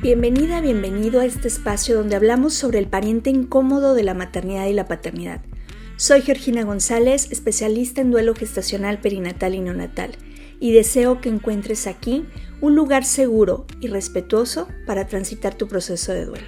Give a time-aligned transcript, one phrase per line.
[0.00, 4.72] Bienvenida, bienvenido a este espacio donde hablamos sobre el pariente incómodo de la maternidad y
[4.72, 5.40] la paternidad.
[5.96, 10.12] Soy Georgina González, especialista en duelo gestacional perinatal y neonatal,
[10.60, 12.26] y deseo que encuentres aquí
[12.60, 16.46] un lugar seguro y respetuoso para transitar tu proceso de duelo.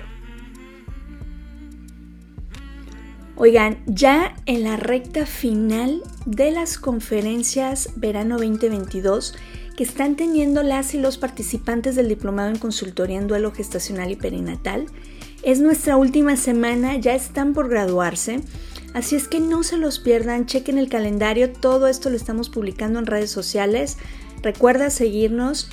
[3.35, 9.35] Oigan, ya en la recta final de las conferencias verano 2022,
[9.81, 14.17] que están teniendo las y los participantes del diplomado en consultoría en duelo gestacional y
[14.17, 14.85] perinatal.
[15.43, 18.43] Es nuestra última semana, ya están por graduarse,
[18.93, 22.99] así es que no se los pierdan, chequen el calendario, todo esto lo estamos publicando
[22.99, 23.97] en redes sociales.
[24.43, 25.71] Recuerda seguirnos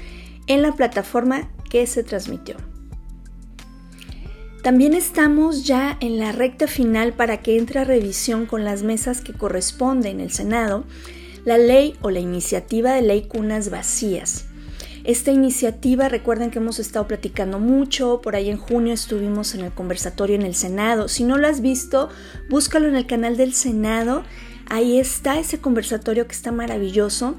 [0.47, 2.55] en la plataforma que se transmitió.
[4.63, 9.19] También estamos ya en la recta final para que entre a revisión con las mesas
[9.19, 10.85] que corresponden en el Senado
[11.45, 14.45] la ley o la iniciativa de ley Cunas Vacías.
[15.03, 19.71] Esta iniciativa, recuerden que hemos estado platicando mucho, por ahí en junio estuvimos en el
[19.71, 21.07] conversatorio en el Senado.
[21.07, 22.09] Si no lo has visto,
[22.49, 24.23] búscalo en el canal del Senado.
[24.69, 27.35] Ahí está ese conversatorio que está maravilloso.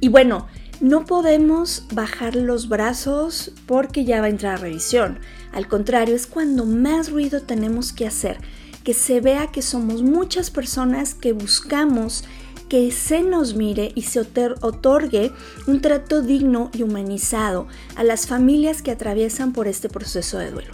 [0.00, 0.48] Y bueno,
[0.80, 5.20] no podemos bajar los brazos porque ya va a entrar a revisión.
[5.52, 8.38] Al contrario, es cuando más ruido tenemos que hacer,
[8.82, 12.24] que se vea que somos muchas personas que buscamos
[12.68, 15.32] que se nos mire y se otorgue
[15.66, 20.72] un trato digno y humanizado a las familias que atraviesan por este proceso de duelo.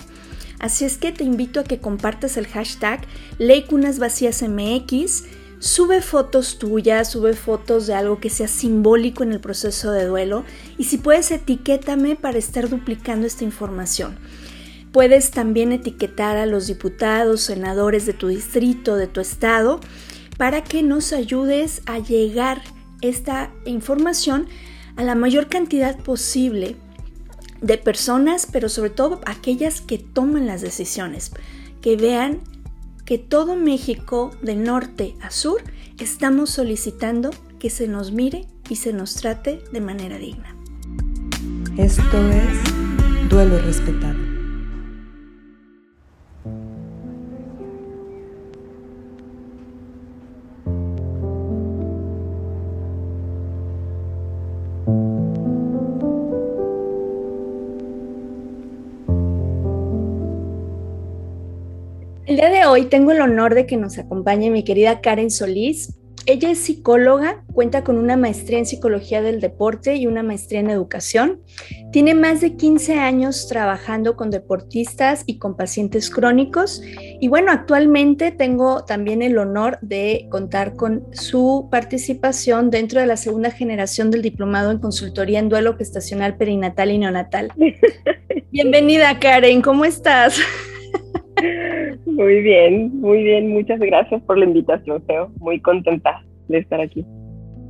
[0.59, 3.01] Así es que te invito a que compartas el hashtag
[3.39, 5.25] LeyCunasVacíasMX,
[5.59, 10.45] sube fotos tuyas, sube fotos de algo que sea simbólico en el proceso de duelo
[10.79, 14.17] y si puedes etiquétame para estar duplicando esta información.
[14.93, 19.81] Puedes también etiquetar a los diputados, senadores de tu distrito, de tu estado
[20.37, 22.63] para que nos ayudes a llegar
[23.01, 24.47] esta información
[24.97, 26.77] a la mayor cantidad posible
[27.61, 31.33] de personas, pero sobre todo aquellas que toman las decisiones,
[31.81, 32.41] que vean
[33.05, 35.63] que todo México de norte a sur
[35.99, 40.57] estamos solicitando que se nos mire y se nos trate de manera digna.
[41.77, 44.32] Esto es duelo respetado.
[62.33, 65.99] El día de hoy tengo el honor de que nos acompañe mi querida Karen Solís.
[66.25, 70.71] Ella es psicóloga, cuenta con una maestría en psicología del deporte y una maestría en
[70.71, 71.43] educación.
[71.93, 76.81] Tiene más de 15 años trabajando con deportistas y con pacientes crónicos.
[77.21, 83.19] Y bueno, actualmente tengo también el honor de contar con su participación dentro de la
[83.19, 87.53] segunda generación del diplomado en consultoría en duelo gestacional perinatal y neonatal.
[88.51, 90.41] Bienvenida Karen, ¿cómo estás?
[92.13, 93.49] Muy bien, muy bien.
[93.49, 95.33] Muchas gracias por la invitación, Feo.
[95.39, 97.07] Muy contenta de estar aquí.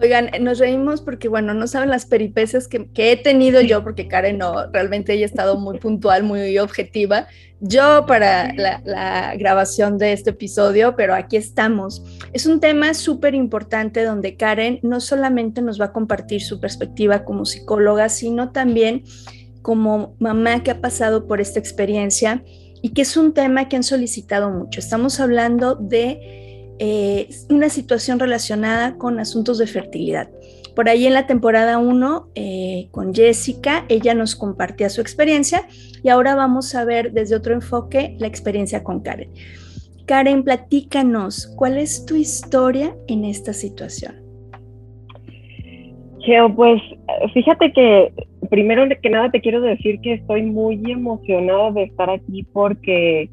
[0.03, 4.39] Oigan, nos reímos porque, bueno, no saben las peripecias que, he tenido yo, porque Karen
[4.39, 7.29] no, realmente ella ha estado muy puntual, muy objetiva.
[7.61, 12.03] Yo para la, la grabación de este episodio, pero aquí estamos.
[12.33, 17.25] Es un tema súper importante donde Karen no solamente nos va a compartir su perspectiva
[17.25, 19.05] como psicóloga, sino también
[19.63, 22.43] como mamá que ha pasado por esta experiencia
[22.82, 24.81] y que es un tema que han solicitado mucho.
[24.81, 30.28] Estamos hablando de eh, una situación relacionada con asuntos de fertilidad.
[30.75, 35.69] Por ahí en la temporada 1 eh, con Jessica, ella nos compartía su experiencia
[36.03, 39.31] y ahora vamos a ver desde otro enfoque la experiencia con Karen.
[40.06, 44.17] Karen, platícanos, ¿cuál es tu historia en esta situación?
[46.20, 46.81] Geo, pues
[47.32, 48.12] fíjate que
[48.52, 53.31] primero que nada te quiero decir que estoy muy emocionada de estar aquí porque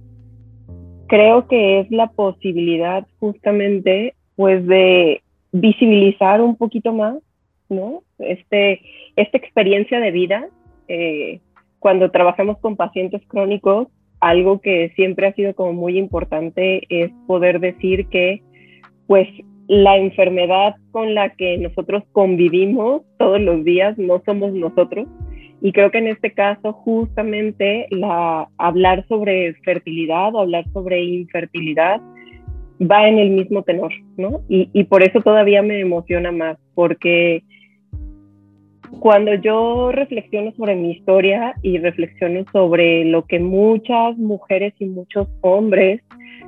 [1.07, 5.21] creo que es la posibilidad justamente pues de
[5.51, 7.17] visibilizar un poquito más,
[7.67, 8.01] ¿no?
[8.17, 8.79] Este,
[9.17, 10.47] esta experiencia de vida,
[10.87, 11.41] eh,
[11.79, 13.89] cuando trabajamos con pacientes crónicos,
[14.21, 18.41] algo que siempre ha sido como muy importante es poder decir que
[19.05, 19.27] pues
[19.69, 25.07] la enfermedad con la que nosotros convivimos todos los días no somos nosotros
[25.61, 32.01] Y creo que en este caso justamente la, hablar sobre fertilidad o hablar sobre infertilidad
[32.81, 34.41] va en el mismo tenor, ¿no?
[34.47, 37.43] Y por eso todavía me emociona más, porque
[38.99, 45.27] cuando yo reflexiono sobre mi historia y reflexiono sobre lo que muchas mujeres y muchos
[45.41, 46.01] hombres,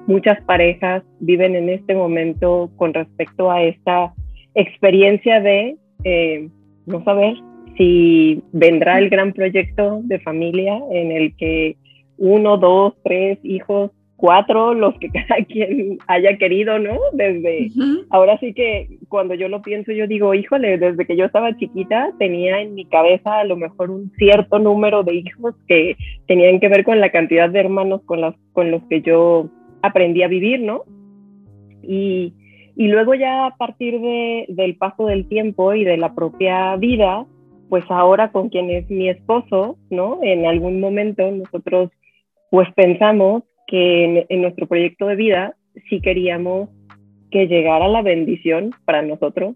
[0.08, 4.14] muchas parejas viven en este momento con respecto a esta
[4.56, 6.50] experiencia de eh,
[6.86, 7.36] no saber
[7.78, 11.78] si vendrá el gran proyecto de familia en el que
[12.18, 16.98] uno, dos, tres hijos cuatro, los que cada quien haya querido, ¿no?
[17.12, 17.72] Desde,
[18.12, 22.14] ahora sí que cuando yo lo pienso, yo digo, híjole, desde que yo estaba chiquita
[22.20, 25.98] tenía en mi cabeza a lo mejor un cierto número de hijos que
[26.28, 29.50] tenían que ver con la cantidad de hermanos con, las, con los que yo
[29.82, 30.84] aprendí a vivir, ¿no?
[31.82, 32.34] Y,
[32.76, 37.26] y luego ya a partir de, del paso del tiempo y de la propia vida,
[37.70, 40.20] pues ahora con quien es mi esposo, ¿no?
[40.22, 41.90] En algún momento nosotros
[42.52, 45.56] pues pensamos que en, nuestro proyecto de vida
[45.90, 46.70] sí queríamos
[47.32, 49.56] que llegara la bendición para nosotros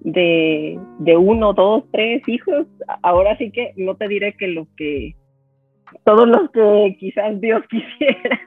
[0.00, 0.78] de,
[1.18, 2.68] uno, dos, tres hijos.
[3.02, 5.16] Ahora sí que no te diré que lo que,
[6.04, 8.40] todos los que quizás Dios quisiera,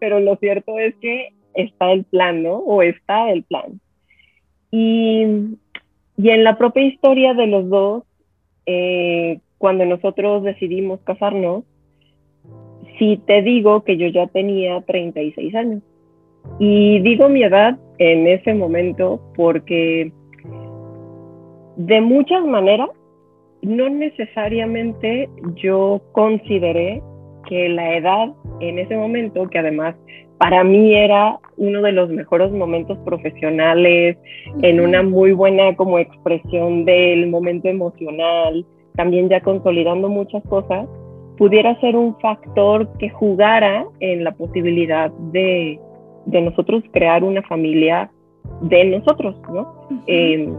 [0.00, 2.54] pero lo cierto es que está el plan, ¿no?
[2.54, 3.78] O está el plan.
[4.70, 5.26] Y,
[6.16, 8.04] y en la propia historia de los dos,
[8.64, 11.64] eh, cuando nosotros decidimos casarnos,
[12.98, 15.82] si te digo que yo ya tenía 36 años.
[16.58, 20.12] Y digo mi edad en ese momento porque
[21.76, 22.88] de muchas maneras,
[23.62, 27.02] no necesariamente yo consideré
[27.48, 29.94] que la edad en ese momento, que además
[30.38, 34.18] para mí era uno de los mejores momentos profesionales,
[34.62, 38.64] en una muy buena como expresión del momento emocional,
[38.96, 40.86] también ya consolidando muchas cosas,
[41.36, 45.78] pudiera ser un factor que jugara en la posibilidad de,
[46.26, 48.10] de nosotros crear una familia
[48.62, 49.88] de nosotros, ¿no?
[50.06, 50.54] Em,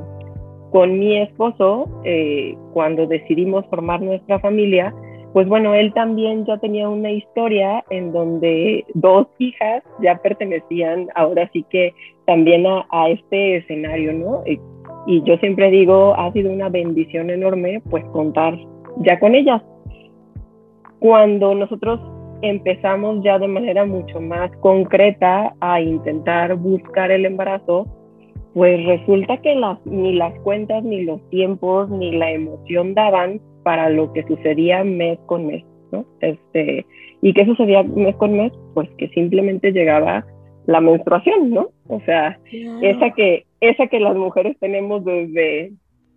[0.72, 4.94] con mi esposo, eh, cuando decidimos formar nuestra familia,
[5.34, 11.50] pues bueno, él también ya tenía una historia en donde dos hijas ya pertenecían ahora
[11.54, 11.94] sí que
[12.26, 14.44] también a, a este escenario, ¿no?
[14.46, 14.60] Y,
[15.06, 18.58] y yo siempre digo, ha sido una bendición enorme pues contar
[18.98, 19.62] ya con ellas,
[21.00, 22.00] cuando nosotros
[22.42, 27.88] empezamos ya de manera mucho más concreta a intentar buscar el embarazo,
[28.54, 33.90] pues resulta que las, ni las cuentas, ni los tiempos, ni la emoción daban para
[33.90, 36.06] lo que sucedía mes con mes, ¿no?
[36.22, 36.86] Este,
[37.22, 38.52] ¿Y qué sucedía mes con mes?
[38.74, 40.26] Pues que simplemente llegaba
[40.66, 41.70] la menstruación, ¿no?
[41.88, 42.40] O sea,
[42.82, 45.72] esa, que, esa que las mujeres tenemos desde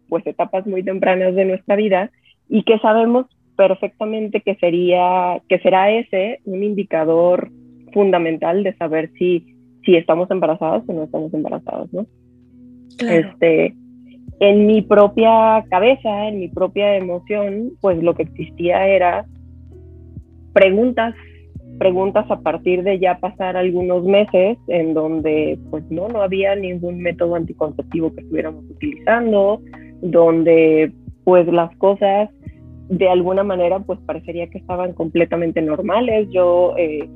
[0.09, 2.11] pues etapas muy tempranas de nuestra vida
[2.49, 3.27] y que sabemos
[3.61, 7.51] perfectamente que sería, que será ese un indicador
[7.93, 9.55] fundamental de saber si,
[9.85, 12.07] si estamos embarazadas o no estamos embarazadas, ¿no?
[13.07, 13.75] Este,
[14.41, 19.27] en mi propia cabeza, en mi propia emoción, pues lo que existía era
[20.55, 21.15] preguntas,
[21.79, 27.03] preguntas a partir de ya pasar algunos meses en donde pues no, no había ningún
[27.03, 29.61] método anticonceptivo que estuviéramos utilizando,
[30.01, 32.31] donde pues las cosas
[32.91, 36.29] de alguna manera pues parecería que estaban completamente normales.
[36.31, 37.09] Yo, eh,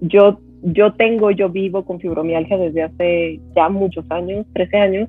[0.00, 5.08] yo, yo tengo, yo vivo con fibromialgia desde hace ya muchos años, 13 años,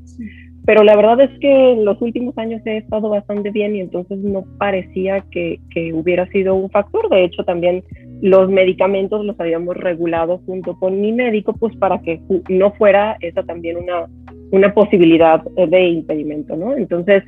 [0.66, 4.18] pero la verdad es que en los últimos años he estado bastante bien y entonces
[4.18, 7.10] no parecía que, que hubiera sido un factor.
[7.10, 7.84] De hecho, también
[8.22, 12.20] los medicamentos los habíamos regulado junto con mi médico pues para que
[12.50, 14.08] no fuera esa también una,
[14.52, 16.76] una posibilidad de impedimento, ¿no?
[16.76, 17.24] Entonces,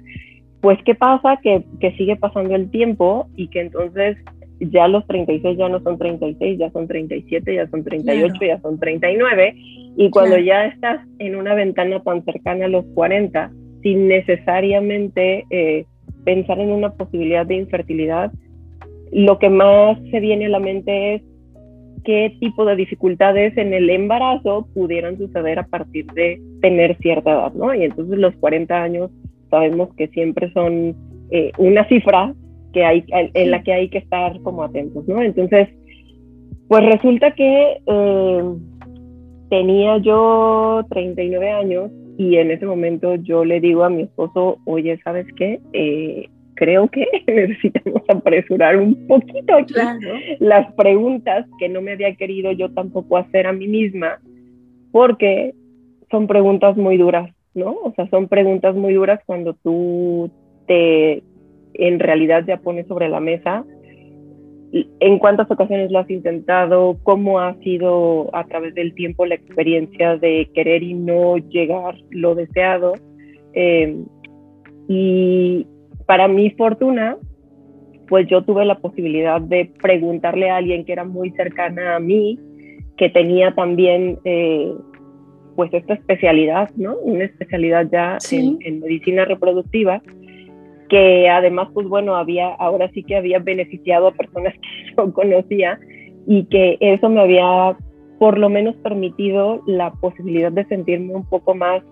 [0.62, 1.38] pues, ¿qué pasa?
[1.42, 4.18] Que, que, sigue pasando el tiempo y que entonces
[4.60, 8.80] ya los 36 ya no son 36, ya son 37, ya son 38, ya son
[8.80, 9.56] 39.
[9.98, 13.52] Y cuando ya estás en una ventana tan cercana a los 40,
[13.82, 15.86] sin necesariamente eh,
[16.26, 18.32] pensar en una posibilidad de infertilidad,
[19.12, 21.22] lo que más se viene a la mente es
[22.04, 27.54] qué tipo de dificultades en el embarazo pudieran suceder a partir de tener cierta edad,
[27.54, 27.74] ¿no?
[27.74, 29.12] Y entonces los 40 años
[29.50, 30.96] sabemos que siempre son
[31.32, 32.34] eh, una cifra
[32.74, 35.22] que hay, en la que hay que estar como atentos, ¿no?
[35.22, 35.70] Entonces,
[36.68, 38.44] pues resulta que eh,
[39.50, 45.00] tenía yo 39 años y en ese momento yo le digo a mi esposo, oye,
[45.04, 45.60] ¿sabes qué?
[45.74, 49.74] Eh, creo que necesitamos apresurar un poquito aquí
[50.40, 54.20] las preguntas que no me había querido yo tampoco hacer a mí misma,
[54.92, 55.54] porque
[56.12, 57.72] son preguntas muy duras ¿no?
[57.84, 60.32] O sea, son preguntas muy duras cuando tú
[60.68, 61.24] te
[61.74, 63.64] en realidad ya pones sobre la mesa
[64.72, 70.18] en cuántas ocasiones lo has intentado, cómo ha sido a través del tiempo la experiencia
[70.18, 72.94] de querer y no llegar lo deseado.
[73.54, 74.04] Eh,
[74.88, 75.66] y
[76.06, 77.18] para mi fortuna,
[78.08, 82.40] pues yo tuve la posibilidad de preguntarle a alguien que era muy cercana a mí,
[82.98, 84.72] que tenía también eh,
[85.60, 86.96] pues esta especialidad, ¿no?
[87.00, 90.02] Una especialidad ya en, en medicina reproductiva
[90.88, 95.78] que además, pues bueno, había, ahora sí que había beneficiado a personas que yo conocía
[96.26, 97.76] y que eso me había
[98.20, 101.84] por lo menos permitido la posibilidad de sentirme un poco más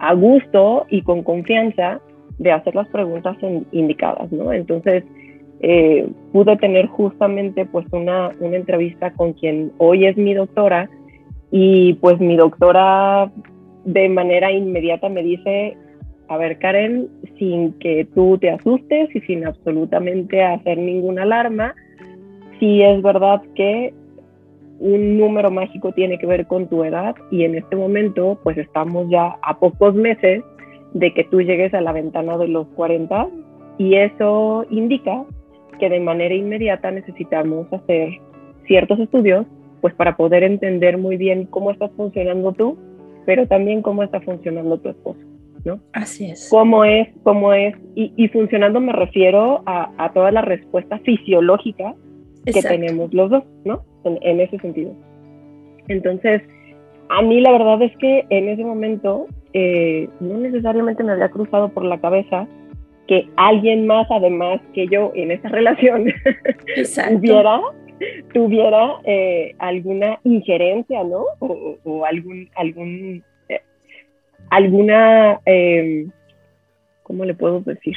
[0.00, 2.02] a gusto y con confianza
[2.36, 3.38] de hacer las preguntas
[3.72, 4.52] indicadas, ¿no?
[4.52, 5.02] Entonces,
[5.60, 10.90] eh, pude tener justamente pues una, una entrevista con quien hoy es mi doctora
[11.56, 13.30] y pues mi doctora
[13.84, 15.76] de manera inmediata me dice,
[16.26, 17.08] a ver, Karen,
[17.38, 21.76] sin que tú te asustes y sin absolutamente hacer ninguna alarma,
[22.58, 23.94] sí es verdad que
[24.80, 29.08] un número mágico tiene que ver con tu edad y en este momento pues estamos
[29.08, 30.42] ya a pocos meses
[30.92, 33.28] de que tú llegues a la ventana de los 40
[33.78, 35.24] y eso indica
[35.78, 38.08] que de manera inmediata necesitamos hacer
[38.66, 39.46] ciertos estudios
[39.84, 42.78] pues para poder entender muy bien cómo estás funcionando tú,
[43.26, 45.20] pero también cómo está funcionando tu esposo.
[45.62, 45.78] ¿no?
[45.92, 46.48] Así es.
[46.50, 47.08] ¿Cómo es?
[47.22, 47.74] ¿Cómo es?
[47.94, 51.94] Y, funcionando me refiero a, toda la respuesta fisiológica
[52.46, 53.84] que tenemos los dos, ¿no?
[54.04, 54.94] En, ese sentido.
[55.88, 56.40] Entonces,
[57.10, 61.68] a mí la verdad es que en ese momento eh, no necesariamente me había cruzado
[61.68, 62.48] por la cabeza
[63.06, 66.06] que alguien más, además que yo, en esa relación,
[67.20, 67.60] tuviera,
[68.32, 71.24] tuviera eh, alguna injerencia, ¿no?
[71.38, 73.22] O, o algún, algún
[74.50, 76.06] alguna, eh,
[77.02, 77.96] ¿cómo le puedo decir?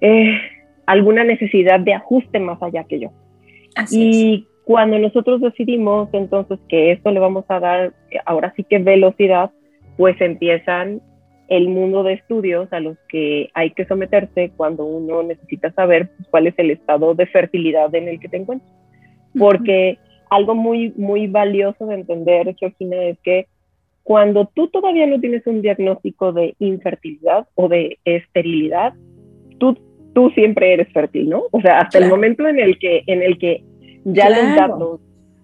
[0.00, 0.38] Eh,
[0.86, 3.10] alguna necesidad de ajuste más allá que yo.
[3.90, 7.92] y cuando nosotros decidimos entonces que esto le vamos a dar,
[8.26, 9.50] ahora sí que velocidad,
[9.96, 11.00] pues empiezan
[11.48, 16.28] el mundo de estudios a los que hay que someterse cuando uno necesita saber pues,
[16.28, 18.72] cuál es el estado de fertilidad en el que te encuentras.
[19.38, 19.98] Porque
[20.30, 23.46] algo muy, muy valioso de entender, Georgina, es que
[24.02, 28.94] cuando tú todavía no tienes un diagnóstico de infertilidad o de esterilidad,
[29.58, 29.78] tú,
[30.14, 31.44] tú siempre eres fértil, ¿no?
[31.50, 33.62] O sea, hasta el momento en el que, en el que
[34.04, 35.00] ya los datos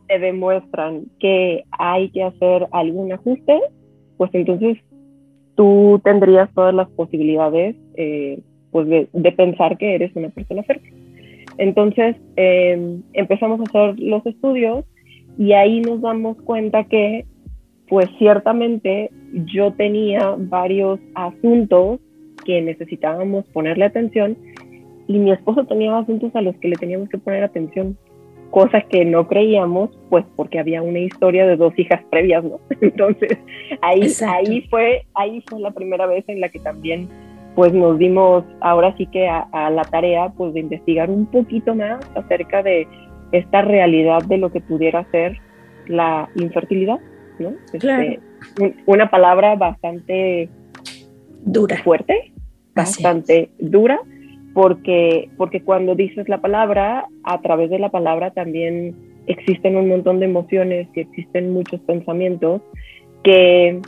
[0.08, 3.60] te demuestran que hay que hacer algún ajuste,
[4.16, 4.78] pues entonces
[5.58, 8.38] tú tendrías todas las posibilidades eh,
[8.70, 10.94] pues de, pensar que eres una persona fértil.
[11.58, 14.84] Entonces em, empezamos a hacer los estudios
[15.36, 17.26] y ahí nos damos cuenta que
[17.88, 19.10] pues ciertamente
[19.46, 21.98] yo tenía varios asuntos
[22.44, 24.36] que necesitábamos ponerle atención
[25.08, 27.98] y mi esposo tenía asuntos a los que le teníamos que poner atención,
[28.50, 32.60] cosas que no creíamos, pues porque había una historia de dos hijas previas, ¿no?
[32.80, 33.38] Entonces
[33.82, 37.08] ahí, ahí, fue, ahí fue la primera vez en la que también
[37.54, 41.74] pues nos dimos ahora sí que a, a la tarea pues de investigar un poquito
[41.74, 42.86] más acerca de
[43.32, 45.38] esta realidad de lo que pudiera ser
[45.86, 47.00] la infertilidad.
[47.72, 48.20] Este,
[48.86, 50.48] una palabra bastante
[51.44, 52.32] dura, fuerte,
[52.74, 54.00] bastante dura,
[54.54, 58.94] porque, porque cuando dices la palabra, a través de la palabra también
[59.26, 62.62] existen un montón de emociones y existen muchos pensamientos
[63.22, 63.80] que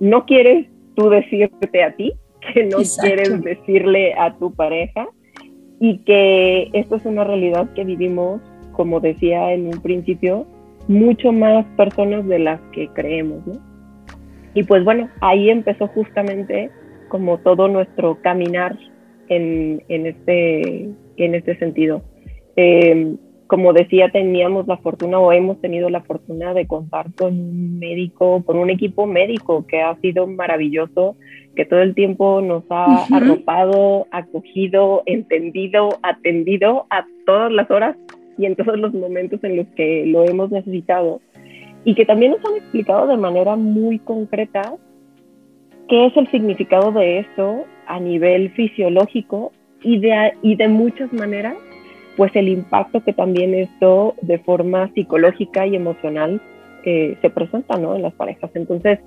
[0.00, 2.12] no quieres tú decirte a ti,
[2.52, 5.06] que no quieres decirle a tu pareja
[5.80, 8.40] y que esto es una realidad que vivimos,
[8.72, 10.46] como decía en un principio,
[10.88, 13.54] mucho más personas de las que creemos, ¿no?
[14.54, 16.70] Y pues bueno, ahí empezó justamente
[17.08, 18.76] como todo nuestro caminar
[19.28, 22.02] en, en este, en este sentido.
[22.56, 27.78] Em, como decía, teníamos la fortuna o hemos tenido la fortuna de contar con un
[27.78, 31.16] médico, con un equipo médico que ha sido maravilloso,
[31.54, 37.96] que todo el tiempo nos ha arropado, acogido, entendido, atendido a todas las horas
[38.36, 41.20] y en todos los momentos en los que lo hemos necesitado.
[41.84, 44.74] Y que también nos han explicado de manera muy concreta
[45.88, 49.52] qué es el significado de esto a nivel fisiológico
[49.82, 51.54] y de, y de muchas maneras,
[52.16, 56.40] pues el impacto que también esto de forma psicológica y emocional
[56.84, 57.94] eh, se presenta ¿no?
[57.94, 58.50] en las parejas.
[58.54, 59.00] Entonces,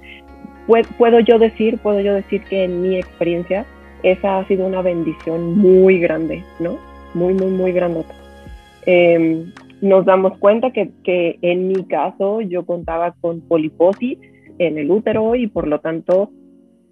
[0.97, 3.65] puedo yo decir, puedo yo decir que en mi experiencia
[4.03, 6.77] esa ha sido una bendición muy grande, ¿no?
[7.13, 8.05] Muy, muy, muy grande.
[8.85, 14.17] Em, nos damos cuenta que, que, en mi caso yo contaba con poliposis
[14.57, 16.31] en el útero y por lo tanto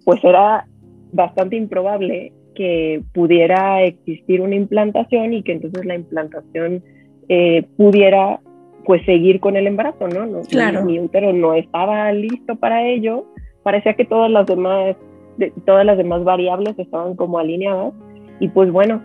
[0.04, 0.66] pues era
[1.12, 6.82] bastante improbable que pudiera existir una implantación y que entonces la implantación
[7.28, 8.40] eh, pudiera
[8.84, 10.26] pues seguir con el embarazo, ¿no?
[10.26, 10.84] no claro.
[10.84, 13.26] Mi, útero no estaba listo para ello,
[13.62, 14.96] parecía que todas las demás,
[15.66, 17.92] todas las demás variables estaban como alineadas
[18.40, 19.02] y pues bueno,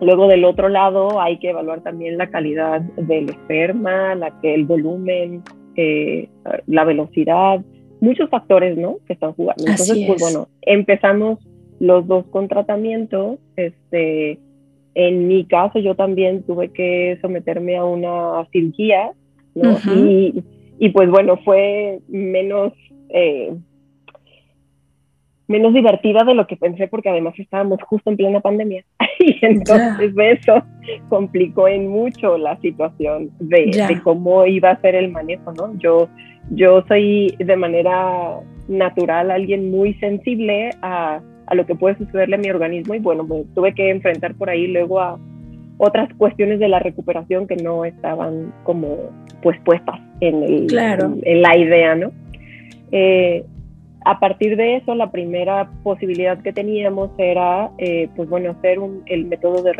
[0.00, 4.64] luego del otro lado hay que evaluar también la calidad del esperma, la que el
[4.64, 5.42] volumen,
[5.76, 6.28] eh,
[6.66, 7.60] la velocidad,
[8.00, 8.98] muchos factores, ¿no?
[9.06, 9.64] Que están jugando.
[9.66, 11.38] Entonces, pues bueno, empezamos
[11.78, 14.38] los dos con tratamiento, este,
[14.94, 19.10] en mi caso, yo también tuve que someterme a una cirugía,
[19.54, 19.76] ¿no?
[19.94, 20.42] y,
[20.78, 22.72] y, pues bueno, fue menos,
[23.10, 23.54] eh,
[25.48, 28.84] menos divertida de lo que pensé porque además estábamos justo en plena pandemia.
[29.18, 30.62] y entonces eso
[31.10, 35.78] complicó en mucho la situación de, de, cómo iba a ser el manejo, ¿no?
[35.78, 36.08] Yo,
[36.50, 42.38] yo soy de manera natural alguien muy sensible a a lo que puede sucederle a
[42.38, 45.18] mi organismo y bueno, me tuve que enfrentar por ahí luego a
[45.78, 49.10] otras cuestiones de la recuperación que no estaban como
[49.42, 50.66] pues puestas en, el,
[51.22, 52.12] en, la idea, ¿no?
[52.92, 53.44] Eh,
[54.04, 59.02] a partir de eso, la primera posibilidad que teníamos era, eh, pues bueno, hacer un,
[59.06, 59.72] el método de,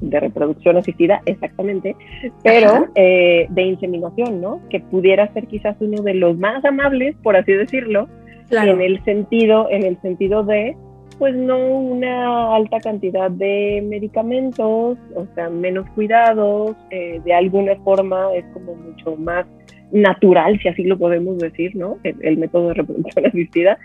[0.00, 1.96] de reproducción asistida, exactamente,
[2.42, 4.60] pero eh, de inseminación, ¿no?
[4.70, 8.08] Que pudiera ser quizás uno de los más amables, por así decirlo,
[8.50, 10.76] en el sentido, en el sentido de
[11.18, 18.34] pues no una alta cantidad de medicamentos, o sea, menos cuidados, eh, de alguna forma
[18.34, 19.44] es como mucho más
[19.92, 21.98] natural, si así lo podemos decir, ¿no?
[22.02, 23.78] El, método de reproducción asistida,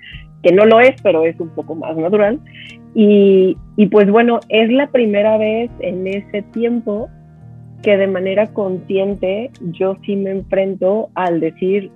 [0.43, 2.39] que no lo es, pero es un poco más natural.
[2.93, 7.09] Y, y pues bueno, es la primera vez en ese tiempo
[7.81, 11.91] que de manera consciente yo sí me enfrento al decir,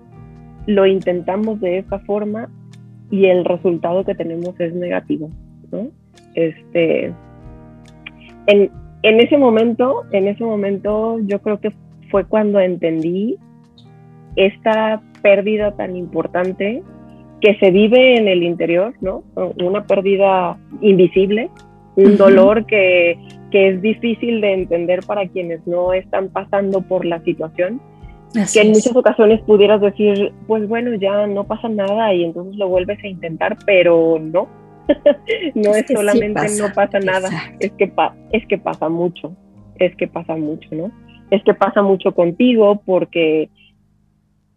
[0.68, 2.50] lo intentamos de esta forma,
[3.12, 5.30] y el resultado que tenemos es negativo,
[5.72, 5.88] ¿no?
[6.36, 7.06] Este,
[8.48, 11.72] en, en ese momento, en ese momento yo creo que
[12.12, 13.38] fue cuando entendí
[14.36, 16.84] esta pérdida tan importante
[17.42, 19.24] que se vive en el interior, ¿no?
[19.64, 21.50] Una pérdida invisible,
[21.96, 23.18] un dolor que,
[23.52, 27.82] que, es difícil de entender para quienes no están pasando por la situación
[28.54, 32.68] que en muchas ocasiones pudieras decir, pues bueno, ya no pasa nada y entonces lo
[32.68, 34.48] vuelves a intentar, pero no.
[35.56, 37.92] no es, solamente no pasa nada, es que,
[38.32, 39.36] es que pasa mucho,
[39.78, 40.92] es que pasa mucho, ¿no?
[41.30, 43.50] Es que pasa mucho contigo porque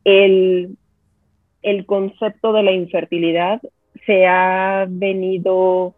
[0.05, 0.77] el,
[1.63, 3.61] el concepto de la infertilidad
[4.07, 5.95] se ha venido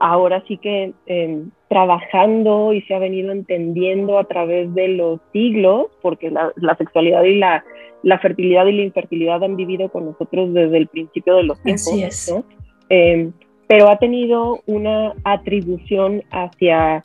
[0.00, 5.86] ahora sí que em, trabajando y se ha venido entendiendo a través de los siglos,
[6.00, 7.64] porque la, sexualidad y la,
[8.02, 12.32] la, fertilidad y la infertilidad han vivido con nosotros desde el principio de los tiempos,
[12.32, 12.44] ¿no?
[12.88, 13.32] Em,
[13.68, 17.04] pero ha tenido una atribución hacia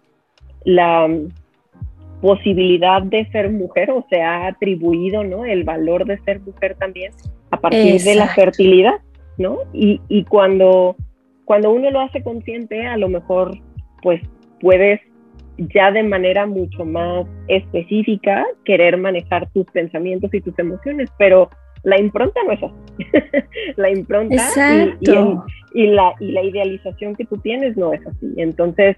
[0.63, 1.07] la
[2.21, 5.45] posibilidad de ser mujer, o se ha atribuido ¿no?
[5.45, 7.11] el valor de ser mujer también
[7.51, 8.95] a partir de la fertilidad,
[9.37, 9.59] ¿no?
[9.73, 10.95] Y, y cuando
[11.45, 13.57] cuando uno lo hace consciente, a lo mejor
[14.01, 14.21] pues
[14.59, 14.99] puedes
[15.57, 21.49] ya de manera mucho más específica querer manejar tus pensamientos y tus emociones, pero
[21.83, 22.75] la impronta no es así.
[23.77, 25.09] la impronta y,
[25.73, 28.33] y, la, y la idealización que tú tienes no es así.
[28.37, 28.97] Entonces,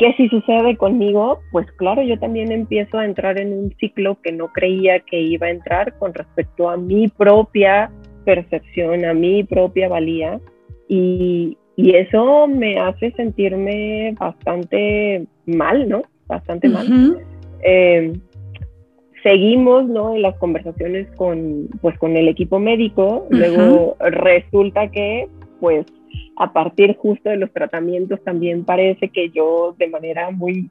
[0.00, 1.40] ¿qué si sucede conmigo?
[1.52, 5.46] Pues claro, yo también empiezo a entrar en un ciclo que no creía que iba
[5.46, 7.90] a entrar con respecto a mi propia
[8.24, 10.40] percepción, a mi propia valía
[10.88, 16.02] y, eso me hace sentirme bastante mal, ¿no?
[16.26, 17.16] Bastante mal.
[17.62, 18.20] Em,
[19.22, 20.14] seguimos, ¿no?
[20.14, 23.26] En las conversaciones con, pues, con el equipo médico.
[23.30, 25.26] Luego resulta que,
[25.58, 25.86] pues,
[26.36, 30.70] a partir justo de los tratamientos también parece que yo de manera muy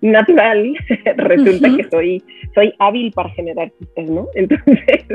[0.00, 0.74] natural,
[1.16, 2.22] resulta que soy,
[2.54, 4.28] soy hábil para generar chistes, ¿no?
[4.34, 5.06] Entonces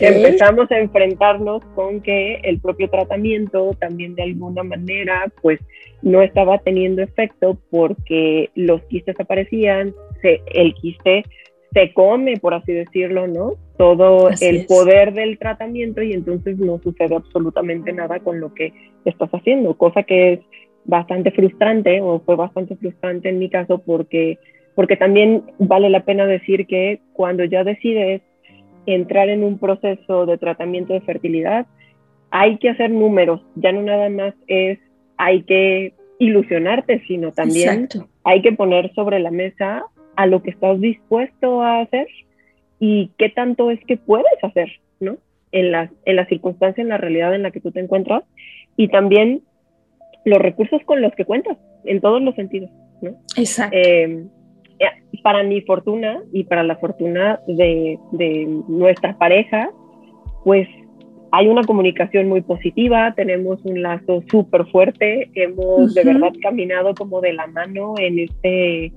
[0.00, 5.60] empezamos a enfrentarnos con que el propio tratamiento también de alguna manera pues
[6.02, 11.24] no estaba teniendo efecto porque los quistes aparecían, se, el quiste
[11.72, 13.54] se come, por así decirlo, ¿no?
[13.76, 18.72] Todo el poder del tratamiento y entonces no sucede absolutamente nada con lo que
[19.04, 20.40] estás haciendo, cosa que es
[20.84, 24.38] bastante frustrante o fue bastante frustrante en mi caso porque,
[24.74, 28.22] porque también vale la pena decir que cuando ya decides
[28.86, 31.66] entrar en un proceso de tratamiento de fertilidad,
[32.30, 34.78] hay que hacer números, ya no nada más es
[35.18, 37.88] hay que ilusionarte, sino también
[38.24, 39.84] hay que poner sobre la mesa
[40.18, 42.08] a lo que estás dispuesto a hacer
[42.80, 45.16] y qué tanto es que puedes hacer, ¿no?
[45.52, 48.24] En la, en la circunstancia, en la realidad en la que tú te encuentras
[48.76, 49.42] y también
[50.24, 52.68] los recursos con los que cuentas, en todos los sentidos,
[53.00, 53.10] ¿no?
[53.36, 53.76] Exacto.
[53.78, 54.24] Eh,
[55.22, 59.70] para mi fortuna y para la fortuna de, de nuestra pareja,
[60.44, 60.68] pues
[61.30, 67.20] hay una comunicación muy positiva, tenemos un lazo súper fuerte, hemos de verdad caminado como
[67.20, 68.92] de la mano en este,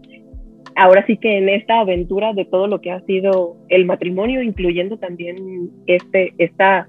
[0.75, 4.97] ahora sí que en esta aventura de todo lo que ha sido el matrimonio, incluyendo
[4.97, 6.87] también este, esta,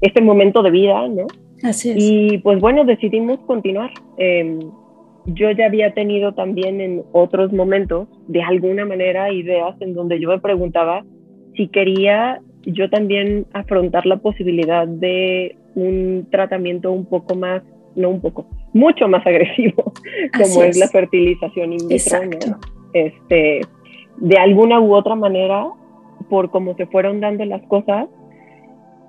[0.00, 1.26] este momento de vida, ¿no?
[1.62, 1.96] Así es.
[1.98, 3.90] Y pues bueno, decidimos continuar.
[4.18, 4.58] Eh,
[5.26, 10.28] yo ya había tenido también en otros momentos, de alguna manera, ideas en donde yo
[10.28, 11.04] me preguntaba
[11.56, 17.62] si quería yo también afrontar la posibilidad de un tratamiento un poco más,
[17.94, 19.92] no un poco, mucho más agresivo,
[20.32, 20.76] como es.
[20.78, 22.20] la fertilización in vitro.
[22.24, 22.73] ¿no?
[22.94, 23.60] Este,
[24.16, 25.66] de alguna u otra manera,
[26.30, 28.08] por cómo se fueron dando las cosas,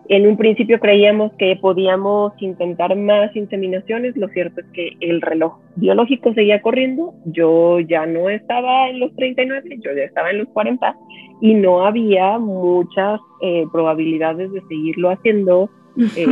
[0.07, 5.57] en un principio creíamos que podíamos intentar más inseminaciones, lo cierto es que el reloj
[5.75, 10.47] biológico seguía corriendo, yo ya no estaba en los 39, yo ya estaba en los
[10.49, 10.95] 40
[11.41, 15.69] y no había muchas eh, probabilidades de seguirlo haciendo,
[16.15, 16.27] eh,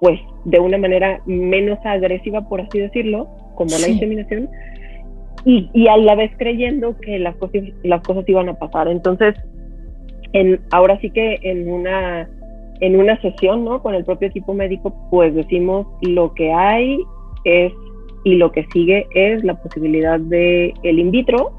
[0.00, 3.82] pues de una manera menos agresiva, por así decirlo, como sí.
[3.82, 4.48] la inseminación,
[5.46, 8.88] y, y, a la vez creyendo que las cosas, las cosas iban a pasar.
[8.88, 9.34] Entonces,
[10.32, 12.28] en, ahora sí que en una
[12.80, 13.82] en una sesión ¿no?
[13.82, 16.98] con el propio equipo médico, pues decimos lo que hay
[17.44, 17.72] es
[18.24, 21.52] y lo que sigue es la posibilidad de el in vitro.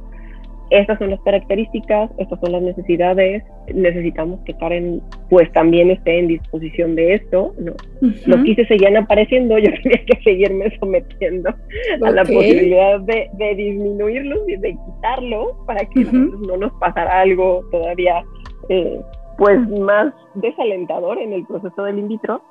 [0.69, 3.43] Estas son las características, estas son las necesidades.
[3.73, 7.53] Necesitamos que Karen pues también esté en disposición de esto.
[7.57, 7.71] ¿no?
[8.01, 8.25] Uh -huh.
[8.25, 12.07] Los quises seguían apareciendo, yo tenía que seguirme sometiendo okay.
[12.07, 16.47] a la posibilidad de, de, disminuirlos y de quitarlo para que uh -huh.
[16.47, 18.23] no nos pasara algo todavía
[18.69, 18.99] eh,
[19.37, 22.41] pues más desalentador en el proceso del in vitro.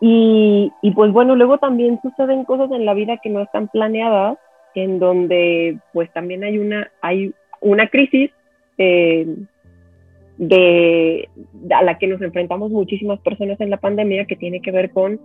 [0.00, 4.36] Y, y, pues bueno, luego también suceden cosas en la vida que no están planeadas,
[4.74, 8.30] en donde pues también hay una, hay una crisis
[8.78, 9.26] eh,
[10.38, 11.28] de,
[11.70, 15.20] a la que nos enfrentamos muchísimas personas en la pandemia que tiene que ver con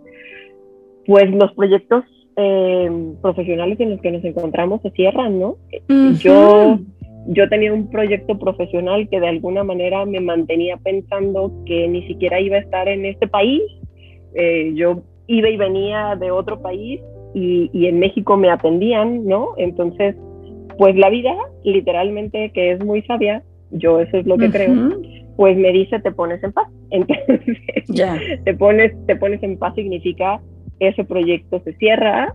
[1.05, 2.03] pues los proyectos
[2.35, 2.89] eh,
[3.21, 5.57] profesionales en los que nos encontramos se cierran, ¿no?
[5.89, 6.17] Uh -huh.
[6.17, 6.79] Yo
[7.27, 12.39] yo tenía un proyecto profesional que de alguna manera me mantenía pensando que ni siquiera
[12.39, 13.61] iba a estar en este país.
[14.33, 17.01] Eh, yo iba y venía de otro país
[17.33, 19.49] y, y, en México me atendían, ¿no?
[19.57, 20.15] Entonces,
[20.77, 24.51] pues la vida, literalmente, que es muy sabia, yo eso es lo que uh -huh.
[24.51, 25.01] creo,
[25.35, 26.67] pues me dice, te pones en paz.
[26.89, 28.17] Entonces, yeah.
[28.43, 30.39] te, pones, te pones en paz significa
[30.79, 32.33] ese proyecto se cierra,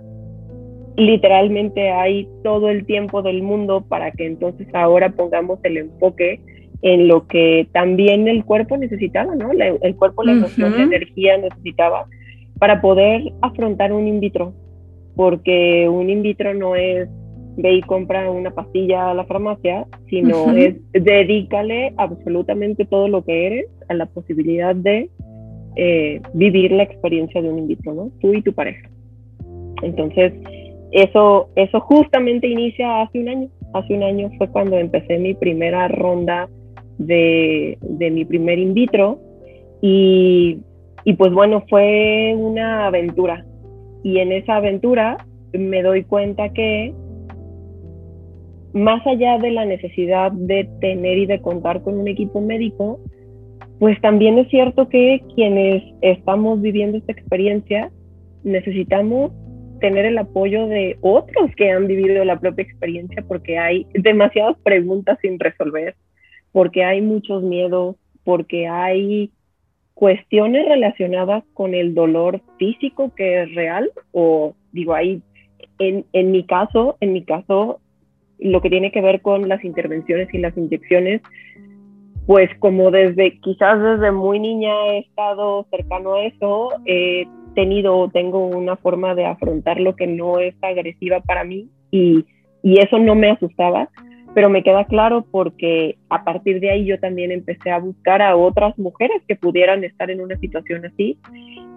[0.96, 6.40] literalmente hay todo el tiempo del mundo para que entonces ahora pongamos el enfoque
[6.82, 9.52] en lo que también el cuerpo necesitaba, ¿no?
[9.52, 10.78] La, el cuerpo, la emoción, uh -huh.
[10.78, 12.06] la energía necesitaba
[12.58, 14.52] para poder afrontar un in vitro,
[15.14, 17.08] porque un in vitro no es
[17.56, 20.58] ve y compra una pastilla a la farmacia, sino uh -huh.
[20.92, 25.10] es dedícale absolutamente todo lo que eres a la posibilidad de
[25.76, 28.10] eh, vivir la experiencia de un in vitro, ¿no?
[28.20, 28.88] Tú y tu pareja.
[29.82, 30.32] Entonces,
[30.92, 33.48] eso, eso justamente inicia hace un año.
[33.72, 36.48] Hace un año fue cuando empecé mi primera ronda
[36.98, 39.18] de, de mi primer in vitro
[39.80, 40.58] y,
[41.04, 43.44] y, pues bueno, fue una aventura.
[44.04, 45.16] Y en esa aventura
[45.54, 46.92] me doy cuenta que
[48.72, 53.00] más allá de la necesidad de tener y de contar con un equipo médico,
[53.78, 57.90] pues también es cierto que quienes estamos viviendo esta experiencia
[58.44, 59.32] necesitamos
[59.80, 65.18] tener el apoyo de otros que han vivido la propia experiencia porque hay demasiadas preguntas
[65.20, 65.96] sin resolver,
[66.52, 69.32] porque hay muchos miedos, porque hay
[69.94, 75.20] cuestiones relacionadas con el dolor físico que es real o digo ahí
[75.78, 77.80] en, en mi caso, en mi caso
[78.44, 81.20] lo que tiene que ver con las intervenciones y las inyecciones,
[82.26, 88.08] pues como desde quizás desde muy niña he estado cercano a eso, eh, tenido o
[88.08, 92.24] tengo una forma de afrontar lo que no es agresiva para mí y,
[92.62, 93.88] y eso no me asustaba,
[94.34, 98.36] pero me queda claro porque a partir de ahí yo también empecé a buscar a
[98.36, 101.18] otras mujeres que pudieran estar en una situación así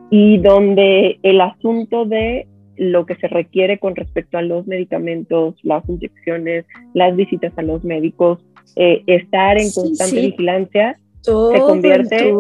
[0.10, 5.88] y donde el asunto de lo que se requiere con respecto a los medicamentos, las
[5.88, 8.40] inyecciones, las visitas a los médicos,
[8.76, 10.26] eh, estar en constante sí, sí.
[10.28, 12.34] vigilancia, Todo se convierte,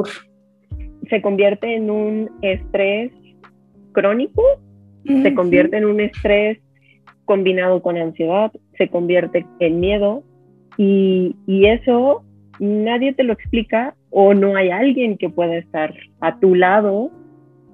[1.09, 3.11] se convierte en un estrés
[3.91, 4.43] crónico,
[5.05, 6.59] se convierte en un estrés
[7.25, 10.23] combinado con ansiedad, se convierte en miedo
[10.77, 12.23] y, y, eso
[12.59, 17.11] nadie te lo explica o no hay alguien que pueda estar a tu lado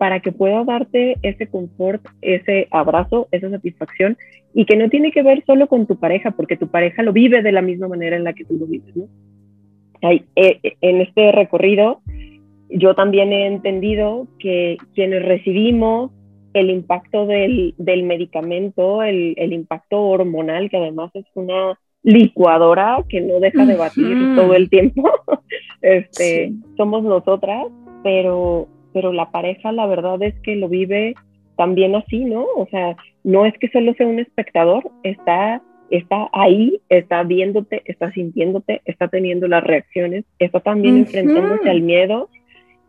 [0.02, 4.18] para que pueda darte ese confort, ese abrazo, esa satisfacción
[4.52, 7.44] y que no tiene que ver solo con tu pareja, porque tu pareja lo vive
[7.44, 9.04] de la misma manera en la que tú lo vives, ¿no?
[10.02, 12.02] Eh, eh, en este recorrido,
[12.68, 16.10] yo también he entendido que quienes recibimos
[16.56, 23.22] el impacto del, del medicamento, el, el, impacto hormonal, que además es una licuadora que
[23.22, 25.08] no deja de batir todo el tiempo,
[25.84, 27.68] este, somos nosotras,
[28.02, 31.16] pero, pero la pareja la verdad es que lo vive
[31.58, 32.46] también así, ¿no?
[32.56, 38.12] O sea, no es que solo sea un espectador, está, está ahí, está viéndote, está
[38.12, 42.30] sintiéndote, está teniendo las reacciones, está también enfrentándose al miedo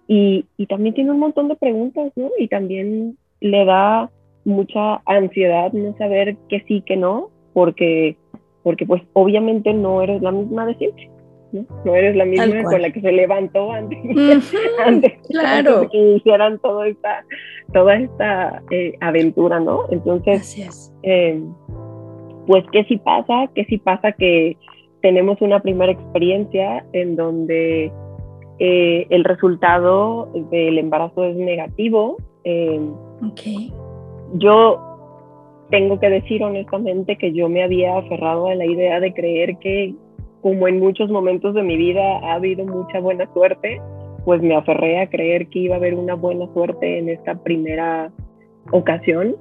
[0.07, 2.31] y, y también tiene un montón de preguntas, ¿no?
[2.39, 4.11] Y también le da
[4.45, 8.17] mucha ansiedad no saber qué sí, qué no, porque,
[8.63, 11.11] porque pues obviamente no eres la misma de siempre.
[11.53, 11.65] ¿No?
[11.85, 13.99] no eres la misma con la que se levantó antes,
[14.85, 15.81] antes, claro.
[15.81, 17.25] de que iniciaran toda esta,
[17.73, 19.85] toda esta eh, aventura, ¿no?
[19.91, 21.43] Entonces, eh,
[22.47, 23.49] pues, ¿qué si pasa?
[23.55, 24.57] ¿Qué si pasa que
[25.01, 27.93] tenemos una primera experiencia en donde
[28.59, 32.17] eh, el resultado del embarazo es negativo?
[33.31, 33.73] Okay.
[34.35, 34.93] Yo
[35.73, 39.95] tengo que decir honestamente que yo me había aferrado a la idea de creer que
[40.43, 43.81] como en muchos momentos de mi vida ha habido mucha buena suerte,
[44.25, 48.11] pues me aferré a creer que iba a haber una buena suerte en esta primera
[48.73, 49.37] ocasión.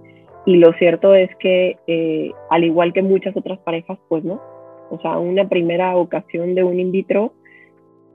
[0.45, 4.41] Y lo cierto es que, eh, al igual que muchas otras parejas, pues no.
[4.89, 7.33] O sea, una primera ocasión de un in vitro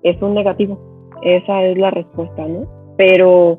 [0.02, 0.78] es un negativo.
[1.22, 2.66] Esa es la respuesta, ¿no?
[2.96, 3.58] Pero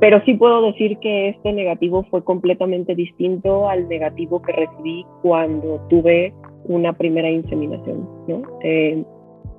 [0.00, 5.80] pero sí puedo decir que este negativo fue completamente distinto al negativo que recibí cuando
[5.88, 6.32] tuve
[6.68, 8.42] una primera inseminación, ¿no?
[8.62, 9.04] Eh,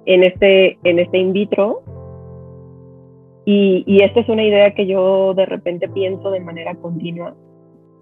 [0.06, 1.84] en, este, en este in vitro,
[3.46, 7.36] y, y esta es una idea que yo de repente pienso de manera continua,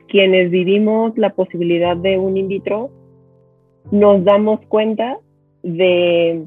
[0.07, 2.91] quienes vivimos la posibilidad de un in vitro,
[3.91, 5.17] nos damos cuenta
[5.63, 6.45] de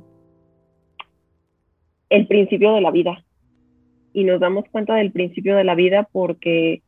[2.10, 3.24] el principio de la vida,
[4.12, 6.82] y nos damos cuenta del principio de la vida porque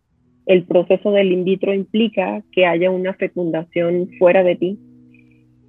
[0.47, 4.79] el proceso del in vitro implica que haya una fecundación fuera de ti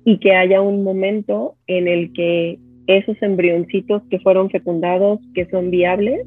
[0.06, 5.72] y que haya un momento en el que esos embrioncitos que fueron fecundados, que son
[5.72, 6.26] viables,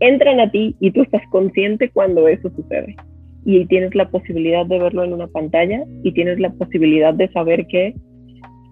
[0.00, 2.96] entran a ti y tú estás consciente cuando eso sucede.
[3.44, 7.66] Y tienes la posibilidad de verlo en una pantalla y tienes la posibilidad de saber
[7.66, 7.94] que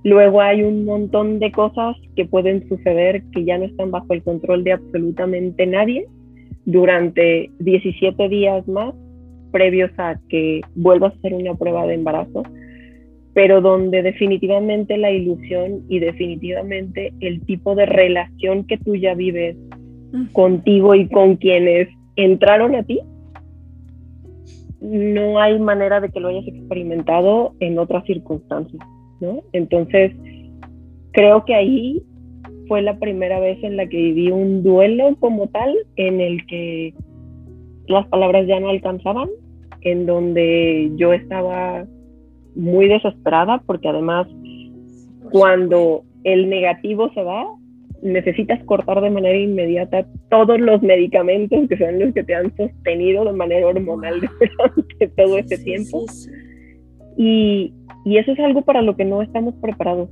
[0.06, 4.22] Luego hay un montón de cosas que pueden suceder que ya no están bajo el
[4.22, 6.06] control de absolutamente nadie
[6.64, 8.94] durante 17 días más
[9.50, 12.44] previos a que vuelvas a hacer una prueba de embarazo,
[13.36, 19.58] pero donde definitivamente la ilusión y definitivamente el tipo de relación que tú ya vives
[20.32, 22.98] contigo y con quienes entraron a ti,
[24.80, 28.82] no hay manera de que lo hayas experimentado en otras circunstancias.
[29.52, 30.12] Entonces,
[31.10, 32.02] creo que ahí
[32.68, 36.94] fue la primera vez en la que viví un duelo como tal, en el que
[37.86, 39.28] las palabras ya no alcanzaban,
[39.82, 41.84] en donde yo estaba
[42.56, 44.26] muy desesperada, porque además
[45.30, 47.46] cuando el negativo se va,
[48.02, 53.24] necesitas cortar de manera inmediata todos los medicamentos que son los que te han sostenido
[53.24, 56.04] de manera hormonal durante todo ese tiempo.
[57.16, 57.72] Y,
[58.04, 60.10] y eso es algo para lo que no estamos preparados.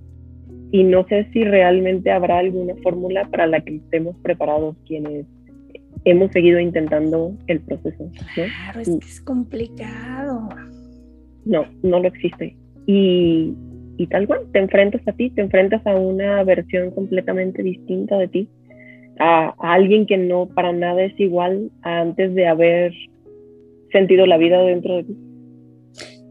[0.73, 5.27] Y no sé si realmente habrá alguna fórmula para la que estemos preparados quienes
[6.05, 8.11] hemos seguido intentando el proceso.
[8.35, 10.49] Claro, es que es complicado.
[11.45, 12.57] No, no lo existe.
[12.87, 13.55] Y,
[13.97, 18.29] y tal cual, te enfrentas a ti, te enfrentas a una versión completamente distinta de
[18.29, 18.49] ti,
[19.19, 22.93] a, a, alguien que no para nada es igual a antes de haber
[23.93, 25.17] sentido la vida dentro de ti.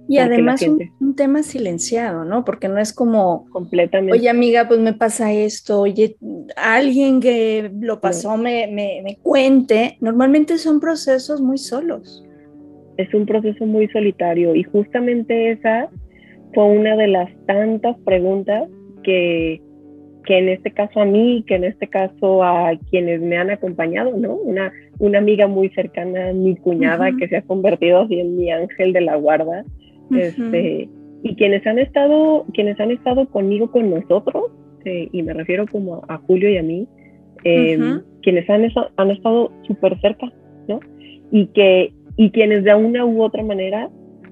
[0.07, 0.61] Y además
[0.99, 2.43] un, tema silenciado, ¿no?
[2.43, 4.17] Porque no es como, completamente.
[4.17, 6.17] Oye amiga, pues me pasa esto, oye,
[6.55, 9.97] alguien que lo pasó me, me, me cuente.
[10.01, 12.22] Normalmente son procesos muy solos.
[12.97, 15.89] Es un proceso muy solitario y justamente esa
[16.53, 18.69] fue una de las tantas preguntas
[19.03, 19.61] que,
[20.25, 24.15] que en este caso a mí, que en este caso a quienes me han acompañado,
[24.17, 24.35] ¿no?
[24.35, 28.93] Una, una amiga muy cercana, mi cuñada, que se ha convertido así en mi ángel
[28.93, 29.65] de la guarda,
[30.11, 30.87] este,
[31.23, 34.51] y quienes han estado, quienes han estado conmigo, con nosotros,
[34.85, 36.87] eh, y me refiero como a, Julio y a mí,
[37.43, 40.31] em, quienes han, han estado súper cerca,
[40.67, 40.79] ¿no?
[41.31, 43.89] Y, que, y quienes de una u otra manera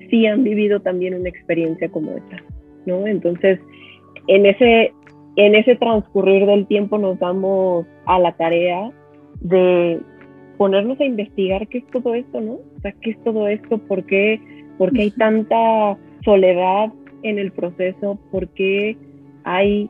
[0.10, 2.44] sí han vivido también una experiencia como esta,
[2.86, 3.08] ¿no?
[3.08, 3.60] Entonces,
[4.28, 4.94] en ese,
[5.36, 8.92] en ese transcurrir del tiempo nos damos a la tarea
[9.40, 10.00] de
[10.58, 12.54] ponernos a investigar qué es todo esto, ¿no?
[12.54, 14.40] O sea, qué es todo esto, por qué,
[14.78, 16.92] por qué hay tanta soledad
[17.24, 18.98] en el proceso, por qué
[19.44, 19.90] hay,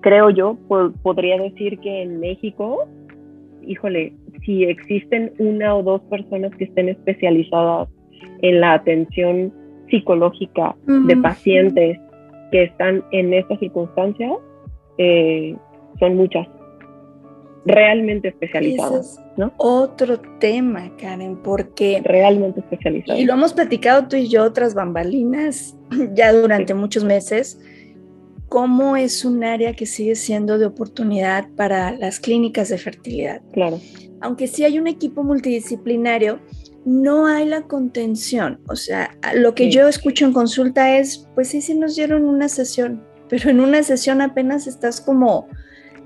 [0.00, 0.56] creo yo,
[1.02, 2.88] podría decir que en México,
[3.62, 7.88] híjole, si existen una o dos personas que estén especializadas
[8.42, 9.52] en la atención
[9.90, 11.98] psicológica de pacientes
[12.50, 14.32] que están en estas circunstancias,
[14.98, 15.56] eh,
[15.98, 16.46] son muchas
[17.64, 19.20] realmente especializadas.
[19.36, 19.52] ¿no?
[19.58, 22.00] Otro tema, Karen, porque...
[22.04, 23.20] Realmente especializadas.
[23.20, 25.76] Y lo hemos platicado tú y yo otras bambalinas
[26.14, 27.60] ya durante muchos meses,
[28.48, 33.42] cómo es un área que sigue siendo de oportunidad para las clínicas de fertilidad.
[33.52, 33.80] Claro.
[34.20, 36.40] Aunque sí hay un equipo multidisciplinario,
[36.84, 38.60] no hay la contención.
[38.68, 42.48] O sea, lo que yo escucho en consulta es, pues sí, sí nos dieron una
[42.48, 45.48] sesión, pero en una sesión apenas estás como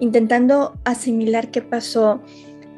[0.00, 2.20] intentando asimilar qué pasó.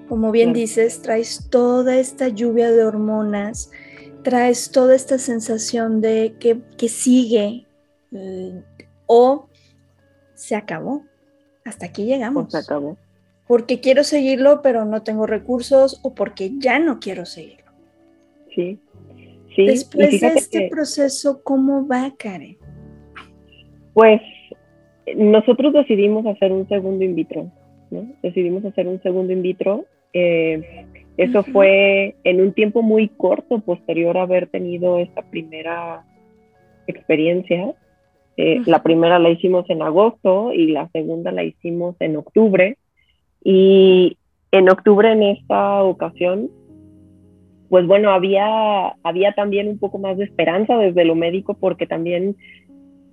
[0.08, 3.70] Como bien dices, traes toda esta lluvia de hormonas,
[4.22, 7.66] traes toda esta sensación de que, que sigue
[8.12, 8.62] eh,
[9.06, 9.48] o
[10.34, 11.04] se acabó.
[11.64, 12.52] Hasta aquí llegamos.
[12.52, 12.96] se acabó.
[13.46, 17.72] Porque quiero seguirlo, pero no tengo recursos o porque ya no quiero seguirlo.
[18.54, 18.78] Sí.
[19.54, 19.66] sí.
[19.66, 22.56] Después de este proceso, ¿cómo va, Karen?
[23.92, 24.20] Pues
[25.16, 27.50] nosotros decidimos hacer un segundo in vitro,
[27.90, 28.06] ¿no?
[28.22, 29.84] Decidimos hacer un segundo in vitro.
[30.12, 36.04] Eh, eso fue en un tiempo muy corto posterior a haber tenido esta primera
[36.86, 37.74] experiencia.
[38.36, 42.78] Eh, la primera la hicimos en agosto y la segunda la hicimos en octubre.
[43.42, 44.16] Y
[44.52, 46.50] en octubre en esta ocasión,
[47.68, 52.36] pues bueno, había, había también un poco más de esperanza desde lo médico porque también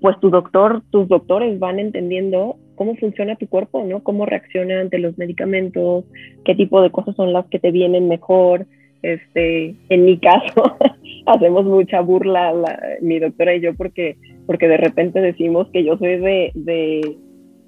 [0.01, 4.01] pues tu doctor, tus doctores van entendiendo cómo funciona tu cuerpo, ¿no?
[4.03, 6.05] Cómo reacciona ante los medicamentos,
[6.43, 8.65] qué tipo de cosas son las que te vienen mejor.
[9.03, 10.77] Este, en mi caso,
[11.25, 12.53] hacemos mucha burla
[13.01, 17.17] mi doctora y yo porque, porque de repente decimos que yo soy de, de,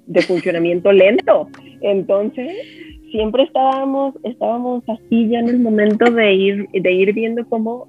[0.06, 1.48] de funcionamiento lento.
[1.80, 2.52] Entonces,
[3.10, 7.88] siempre estábamos, estábamos así ya en el momento de ir, de ir viendo cómo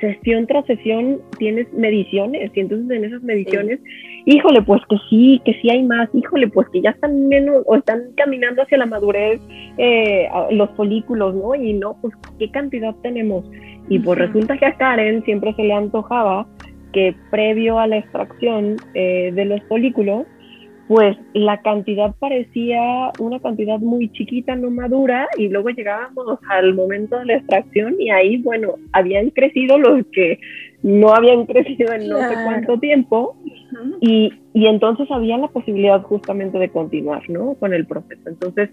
[0.00, 3.80] sesión tras sesión tienes mediciones y entonces en esas mediciones,
[4.24, 7.76] híjole, pues que sí, que sí hay más, híjole, pues que ya están menos o
[7.76, 9.40] están caminando hacia la madurez
[9.78, 11.54] eh, los folículos, ¿no?
[11.54, 13.44] Y no, pues qué cantidad tenemos.
[13.88, 16.46] Y pues resulta que a Karen siempre se le antojaba
[16.92, 20.26] que previo a la extracción eh, de los folículos,
[20.90, 27.16] pues la cantidad parecía una cantidad muy chiquita, no madura, y luego llegábamos al momento
[27.20, 30.40] de la extracción y ahí, bueno, habían crecido los que
[30.82, 33.36] no habían crecido en no sé cuánto tiempo,
[34.00, 37.54] y, y, entonces había la posibilidad justamente de continuar, ¿no?
[37.54, 38.28] Con el proceso.
[38.28, 38.70] Entonces,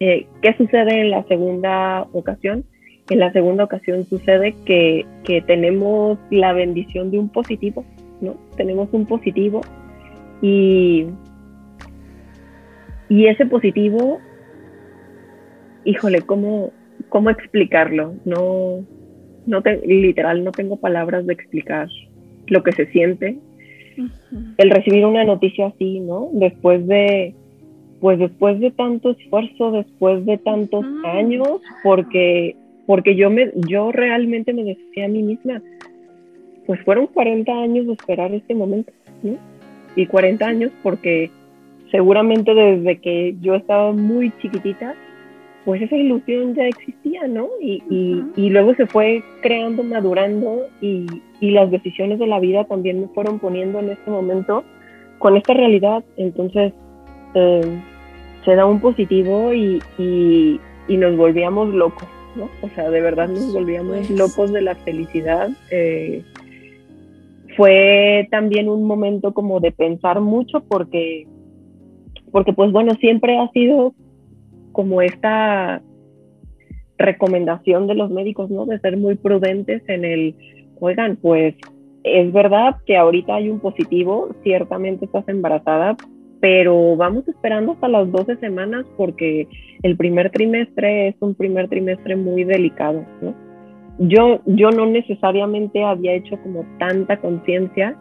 [0.00, 2.64] eh, ¿qué sucede en la segunda ocasión?
[3.10, 7.84] En la segunda ocasión sucede que, que tenemos la bendición de un positivo,
[8.22, 8.36] ¿no?
[8.56, 9.60] Tenemos un positivo
[10.42, 11.06] y,
[13.08, 14.20] y ese positivo,
[15.84, 16.72] híjole, ¿cómo,
[17.08, 18.14] cómo explicarlo?
[18.24, 18.84] No,
[19.46, 21.88] no te, literal, no tengo palabras de explicar
[22.46, 23.38] lo que se siente.
[24.56, 26.30] El recibir una noticia así, ¿no?
[26.32, 27.34] Después de,
[28.00, 34.54] pues después de tanto esfuerzo, después de tantos años, porque, porque yo, me, yo realmente
[34.54, 35.60] me decía a mí misma,
[36.66, 39.49] pues fueron 40 años de esperar este momento, ¿no?
[39.96, 41.30] Y 40 años porque
[41.90, 44.94] seguramente desde que yo estaba muy chiquitita,
[45.64, 47.48] pues esa ilusión ya existía, ¿no?
[47.60, 47.82] Y,
[48.36, 51.06] y, luego se fue creando, madurando y,
[51.40, 54.64] y, las decisiones de la vida también me fueron poniendo en este momento
[55.18, 56.02] con esta realidad.
[56.16, 56.72] Entonces
[57.34, 57.80] eh,
[58.44, 59.80] se da un positivo y,
[60.88, 62.50] nos volvíamos locos, ¿no?
[62.62, 65.50] O sea, de verdad nos volvíamos locos de la felicidad.
[65.70, 66.24] Eh,
[67.60, 71.26] fue también un momento como de pensar mucho porque,
[72.32, 73.92] porque pues bueno, siempre ha sido
[74.72, 75.82] como esta
[76.96, 78.64] recomendación de los médicos, ¿no?
[78.64, 80.34] De ser muy prudentes en el,
[80.80, 81.54] oigan, pues
[82.02, 85.98] es verdad que ahorita hay un positivo, ciertamente estás embarazada,
[86.40, 89.46] pero vamos esperando hasta las 12 semanas porque
[89.82, 93.49] el primer trimestre es un primer trimestre muy delicado, ¿no?
[94.00, 97.96] Yo, yo no necesariamente había hecho como tanta conciencia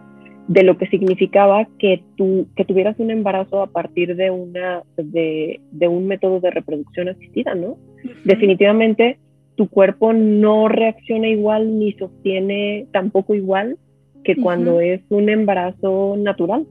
[0.47, 5.59] de lo que significaba que, tú, que tuvieras un embarazo a partir de, una, de,
[5.71, 7.77] de un método de reproducción asistida, ¿no?
[8.23, 9.19] Definitivamente
[9.55, 13.77] tu cuerpo no reacciona igual ni sostiene tampoco igual
[14.23, 16.65] que cuando es un embarazo natural.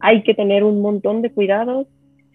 [0.00, 1.86] Hay que tener un montón de cuidados,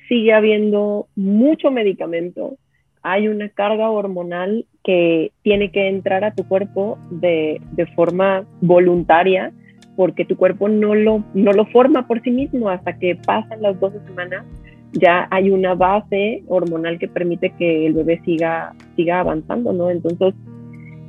[0.07, 2.57] sigue habiendo mucho medicamento,
[3.03, 9.51] hay una carga hormonal que tiene que entrar a tu cuerpo de, de forma voluntaria
[9.95, 13.79] porque tu cuerpo no lo, no lo forma por sí mismo hasta que pasan las
[13.79, 14.45] 12 semanas.
[14.93, 19.89] Ya hay una base hormonal que permite que el bebé siga, siga avanzando, ¿no?
[19.89, 20.33] Entonces,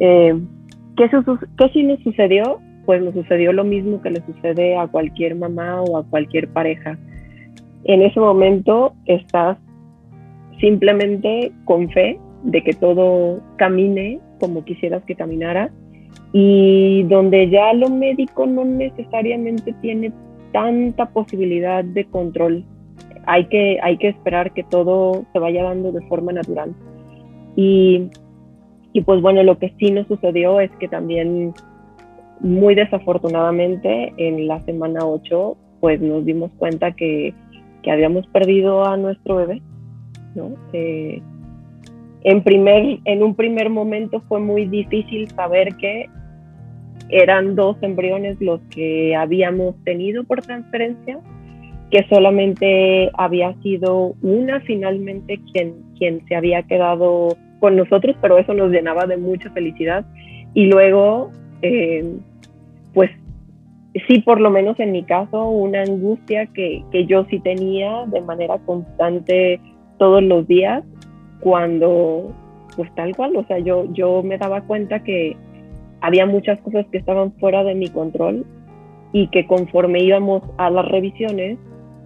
[0.00, 0.34] eh,
[0.96, 1.08] ¿qué,
[1.58, 2.60] ¿qué sí nos sucedió?
[2.86, 6.98] Pues nos sucedió lo mismo que le sucede a cualquier mamá o a cualquier pareja.
[7.84, 9.58] En ese momento estás
[10.60, 15.70] simplemente con fe de que todo camine como quisieras que caminara
[16.32, 20.12] y donde ya lo médico no necesariamente tiene
[20.52, 22.64] tanta posibilidad de control.
[23.26, 26.74] Hay que, hay que esperar que todo se vaya dando de forma natural.
[27.56, 28.10] Y,
[28.92, 31.54] y pues bueno, lo que sí nos sucedió es que también
[32.40, 37.34] muy desafortunadamente en la semana 8 pues nos dimos cuenta que,
[37.82, 39.62] que habíamos perdido a nuestro bebé,
[40.34, 40.52] ¿no?
[40.72, 41.20] Eh,
[42.22, 46.08] en, primer, en un primer momento fue muy difícil saber que
[47.10, 51.18] eran dos embriones los que habíamos tenido por transferencia,
[51.90, 58.54] que solamente había sido una finalmente quien, quien se había quedado con nosotros, pero eso
[58.54, 60.04] nos llenaba de mucha felicidad.
[60.54, 61.30] Y luego,
[61.62, 62.16] eh,
[62.94, 63.10] pues
[64.08, 68.20] sí, por lo menos en mi caso, una angustia que, que yo sí tenía de
[68.22, 69.60] manera constante
[69.98, 70.84] todos los días,
[71.40, 72.32] cuando,
[72.76, 75.36] pues tal cual, o sea, yo, yo me daba cuenta que,
[76.04, 78.44] había muchas cosas que estaban fuera de mi control
[79.14, 81.58] y que conforme íbamos a las revisiones,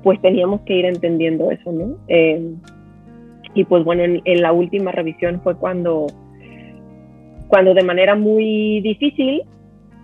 [0.04, 1.96] pues teníamos que ir entendiendo eso, ¿no?
[2.06, 2.54] Eh,
[3.54, 6.06] y pues bueno, en, la última revisión fue cuando,
[7.48, 9.42] cuando de manera muy difícil,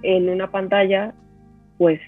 [0.02, 1.14] en una pantalla,
[1.78, 2.00] pues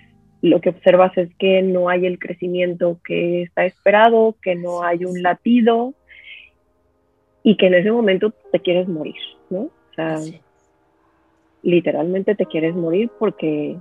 [0.43, 5.05] lo que observas es que no hay el crecimiento que está esperado, que no hay
[5.05, 5.95] un latido
[7.43, 9.16] y que en ese momento te quieres morir,
[9.51, 9.61] ¿no?
[9.61, 10.18] O sea,
[11.62, 13.76] literalmente te quieres morir porque,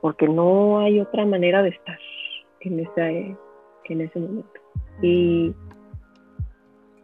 [0.00, 1.98] porque no hay otra manera de estar
[2.60, 3.36] en ese,
[3.84, 4.60] en ese momento.
[5.02, 5.54] Y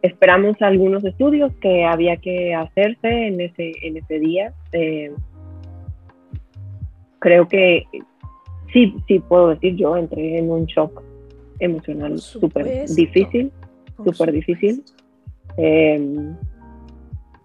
[0.01, 4.53] esperamos algunos estudios que había que hacerse en ese, en ese día.
[4.73, 5.13] Eh,
[7.23, 7.87] creo que
[8.73, 11.01] sí, sí puedo decir, yo entré en un shock
[11.59, 13.49] emocional súper difícil,
[14.03, 14.83] súper difícil.
[15.55, 16.05] Eh,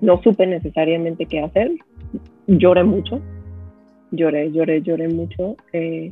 [0.01, 1.71] no supe necesariamente qué hacer.
[2.49, 3.21] Lloré mucho,
[4.11, 5.57] lloré, lloré, lloré mucho.
[5.73, 6.11] Eh,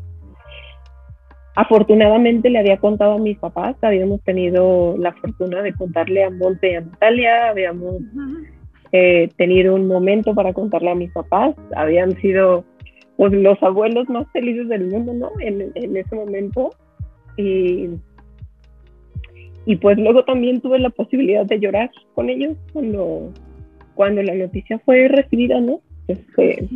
[1.56, 6.70] afortunadamente le había contado a mis papás, habíamos tenido la fortuna de contarle a Monte
[6.70, 7.96] y a Natalia, habíamos
[8.92, 12.64] eh, tenido un momento para contarle a mis papás, habían sido
[13.16, 15.30] pues, los abuelos más felices del mundo, ¿no?
[15.40, 16.70] En, ese momento.
[17.36, 17.90] Y,
[19.66, 23.32] y pues luego también tuve la posibilidad de llorar con ellos cuando,
[23.94, 25.80] cuando la noticia fue recibida, ¿no?
[26.08, 26.68] Este,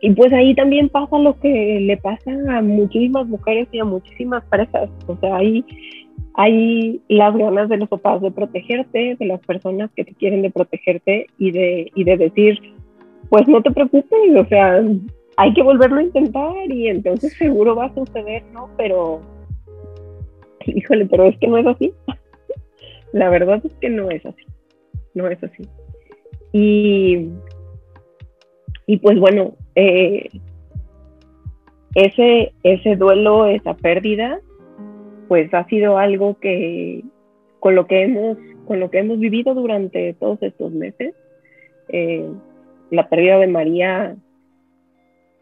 [0.00, 4.44] y pues ahí también pasa lo que le pasa a muchísimas mujeres y a muchísimas
[4.44, 4.90] parejas.
[5.06, 5.64] O sea, ahí
[6.34, 10.50] hay las ganas de los papás de protegerte, de las personas que te quieren de
[10.50, 12.60] protegerte y de, y de decir,
[13.28, 14.82] pues no te preocupes, o sea,
[15.36, 18.70] hay que volverlo a intentar y entonces seguro va a suceder, ¿no?
[18.76, 19.20] Pero,
[20.66, 21.92] híjole, pero es que no es así.
[23.12, 24.44] La verdad es que no es así,
[25.14, 25.62] no es así.
[26.52, 27.30] Y,
[28.86, 30.28] y pues bueno, eh,
[31.94, 34.40] ese, ese duelo, esa pérdida,
[35.28, 37.02] pues ha sido algo que
[37.58, 41.14] con lo que hemos, con lo que hemos vivido durante todos estos meses,
[41.88, 42.28] eh,
[42.90, 44.16] la pérdida de María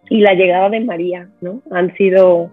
[0.08, 1.62] y la llegada de María, ¿no?
[1.70, 2.50] Han sido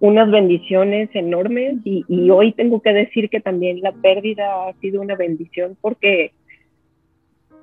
[0.00, 5.16] unas bendiciones enormes y, hoy tengo que decir que también la pérdida ha sido una
[5.16, 6.32] bendición porque,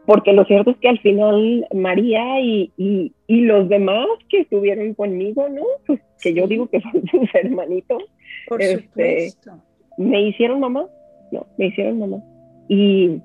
[0.08, 5.64] porque lo cierto es que al final María y, los demás que estuvieron conmigo, ¿no?
[5.86, 8.04] Pues que yo digo que son sus hermanitos,
[8.58, 9.34] este,
[9.98, 10.88] me hicieron mamá,
[11.32, 12.24] no, me hicieron mamá.
[12.68, 13.22] Y,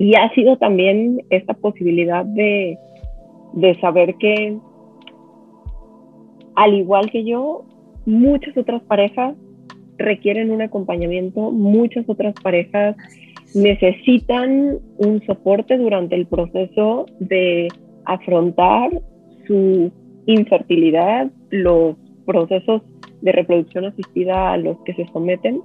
[0.00, 2.78] y ha sido también esta posibilidad de,
[3.82, 4.56] saber que
[6.56, 7.66] al igual que yo,
[8.06, 9.34] muchas otras parejas
[9.98, 12.96] requieren un acompañamiento, muchas otras parejas
[13.54, 17.68] necesitan un soporte durante el proceso de
[18.06, 19.02] afrontar
[19.46, 19.92] su
[20.24, 22.80] infertilidad, los procesos
[23.20, 25.60] de reproducción asistida a los que se someten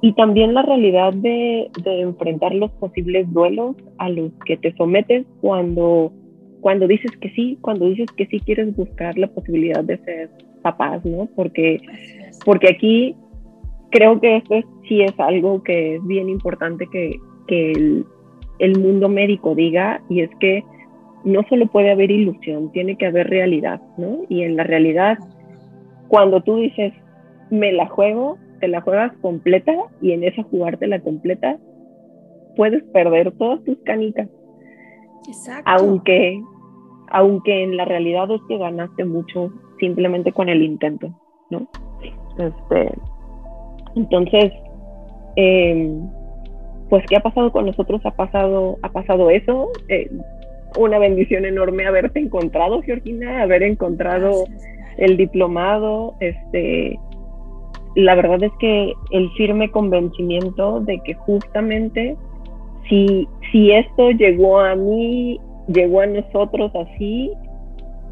[0.00, 6.12] y también la realidad de, enfrentar los posibles duelos a los que te sometes cuando,
[6.60, 10.30] cuando dices que sí, cuando dices que sí quieres buscar la posibilidad de ser
[10.62, 11.28] papás, ¿no?
[11.34, 11.80] Porque,
[12.44, 13.16] porque aquí
[13.90, 17.18] creo que esto sí es algo que es bien importante que,
[17.48, 18.04] el,
[18.58, 20.62] el, mundo médico diga, y es que
[21.24, 24.18] no solo puede haber ilusión, tiene que haber realidad, ¿no?
[24.28, 25.18] Y en la realidad,
[26.08, 26.92] cuando tú dices,
[27.50, 31.58] me la juego, te la juegas completa, y en esa jugarte la completa,
[32.56, 34.28] puedes perder todas tus canicas.
[35.26, 35.62] Exacto.
[35.66, 36.42] Aunque,
[37.10, 41.12] aunque en la realidad es que ganaste mucho simplemente con el intento,
[41.50, 41.68] ¿no?
[42.38, 42.92] Este,
[43.96, 44.52] entonces,
[45.36, 46.08] em,
[46.88, 48.00] pues, ¿qué ha pasado con nosotros?
[48.04, 49.70] Ha pasado, ha pasado eso.
[49.88, 50.10] Eh,
[50.78, 54.44] una bendición enorme haberte encontrado, Georgina, haber encontrado
[54.96, 56.14] el diplomado.
[56.20, 56.98] Este,
[57.94, 62.16] la verdad es que el firme convencimiento de que justamente
[62.88, 67.32] si, si esto llegó a mí, llegó a nosotros así,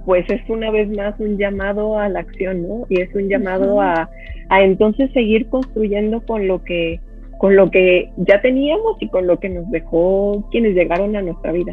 [0.05, 2.87] pues es una vez más un llamado a la acción, ¿no?
[2.89, 4.09] Y es un llamado a,
[4.49, 7.01] a, entonces seguir construyendo con lo que
[7.39, 11.53] con lo que ya teníamos y con lo que nos dejó quienes llegaron a nuestra
[11.53, 11.73] vida.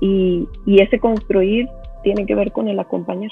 [0.00, 1.68] Y, y ese construir
[2.02, 3.30] tiene que ver con el acompañar.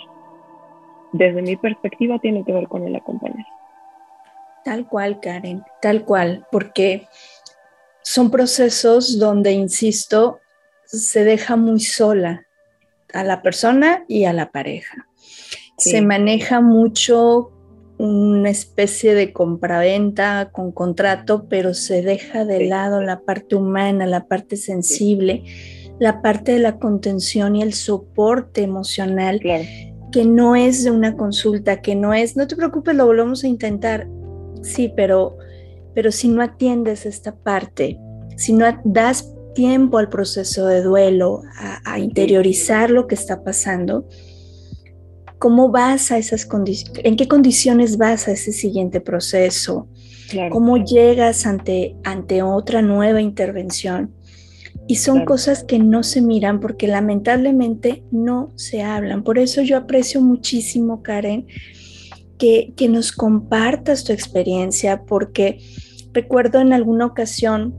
[1.13, 3.45] Desde mi perspectiva tiene que ver con el acompañar.
[4.69, 7.09] Tal cual, Karen, tal cual, porque
[8.03, 10.41] son procesos donde, insisto,
[10.85, 12.47] se deja muy sola
[13.15, 15.09] a la persona y a la pareja.
[15.79, 17.51] Se maneja mucho
[17.97, 24.27] una especie de compraventa con contrato, pero se deja de lado la parte humana, la
[24.27, 25.45] parte sensible,
[25.99, 29.41] la parte de la contención y el soporte emocional,
[30.13, 33.49] que no es de una consulta, que no es, no te preocupes, lo volvemos a
[33.49, 34.07] intentar.
[34.63, 35.37] Sí, pero,
[35.95, 37.99] pero si no atiendes esta parte,
[38.37, 41.43] si no das tiempo al proceso de duelo,
[41.85, 44.07] a, interiorizar lo que está pasando,
[45.39, 47.03] ¿cómo vas a esas condiciones?
[47.05, 49.89] ¿En qué condiciones vas a ese siguiente proceso?
[50.51, 54.15] ¿Cómo llegas ante, ante otra nueva intervención?
[54.87, 59.25] Y son cosas que no se miran porque lamentablemente no se hablan.
[59.25, 61.47] Por eso yo aprecio muchísimo, Karen,
[62.39, 65.59] que, que nos compartas tu experiencia, porque
[66.13, 67.75] recuerdo en alguna ocasión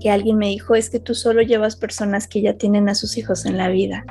[0.00, 3.16] que alguien me dijo, es que tú solo llevas personas que ya tienen a sus
[3.16, 4.04] hijos en la vida.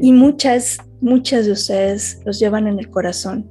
[0.00, 3.50] Y muchas, muchas de ustedes los llevan en el corazón.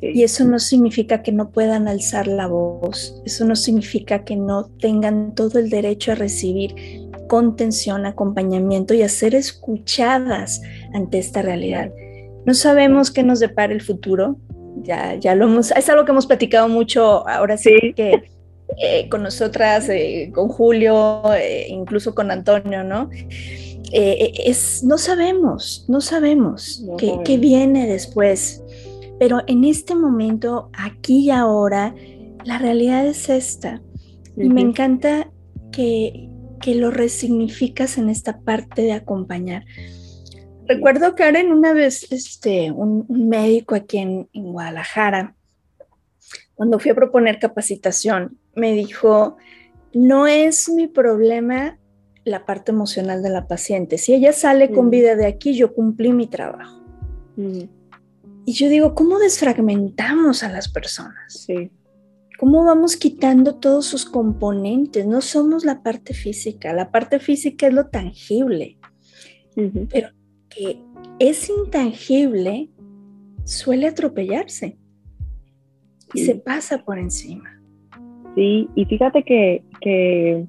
[0.00, 4.66] Y eso no significa que no puedan alzar la voz, eso no significa que no
[4.78, 6.74] tengan todo el derecho a recibir
[7.26, 10.60] contención, acompañamiento y a ser escuchadas
[10.92, 11.90] ante esta realidad.
[12.46, 14.36] No sabemos qué nos depara el futuro,
[14.82, 18.30] ya, ya lo hemos, es algo que hemos platicado mucho, ahora sí, que
[18.78, 23.10] eh, con nosotras, eh, con Julio, eh, incluso con Antonio, ¿no?
[23.92, 28.64] es, no sabemos, no sabemos qué, viene después,
[29.20, 31.94] pero en este momento, aquí y ahora,
[32.44, 33.80] la realidad es esta.
[34.36, 35.30] Y me encanta
[35.70, 36.28] que,
[36.60, 39.64] que lo resignificas en esta parte de acompañar.
[40.66, 45.34] Recuerdo, Karen, una vez este, un, médico aquí en, en Guadalajara,
[46.54, 49.36] cuando fui a proponer capacitación, me dijo,
[49.92, 51.78] no es mi problema
[52.24, 53.98] la parte emocional de la paciente.
[53.98, 54.90] Si ella sale con mm.
[54.90, 56.82] vida de aquí, yo cumplí mi trabajo.
[57.36, 57.62] Mm.
[58.46, 61.46] Y yo digo, ¿cómo desfragmentamos a las personas?
[62.38, 65.06] ¿Cómo vamos quitando todos sus componentes?
[65.06, 68.76] No somos la parte física, la parte física es lo tangible,
[69.90, 70.08] pero
[70.54, 70.78] que
[71.18, 72.68] es intangible
[73.44, 74.76] suele atropellarse
[76.14, 77.60] y se pasa por encima.
[78.34, 80.44] Sí, y fíjate que, que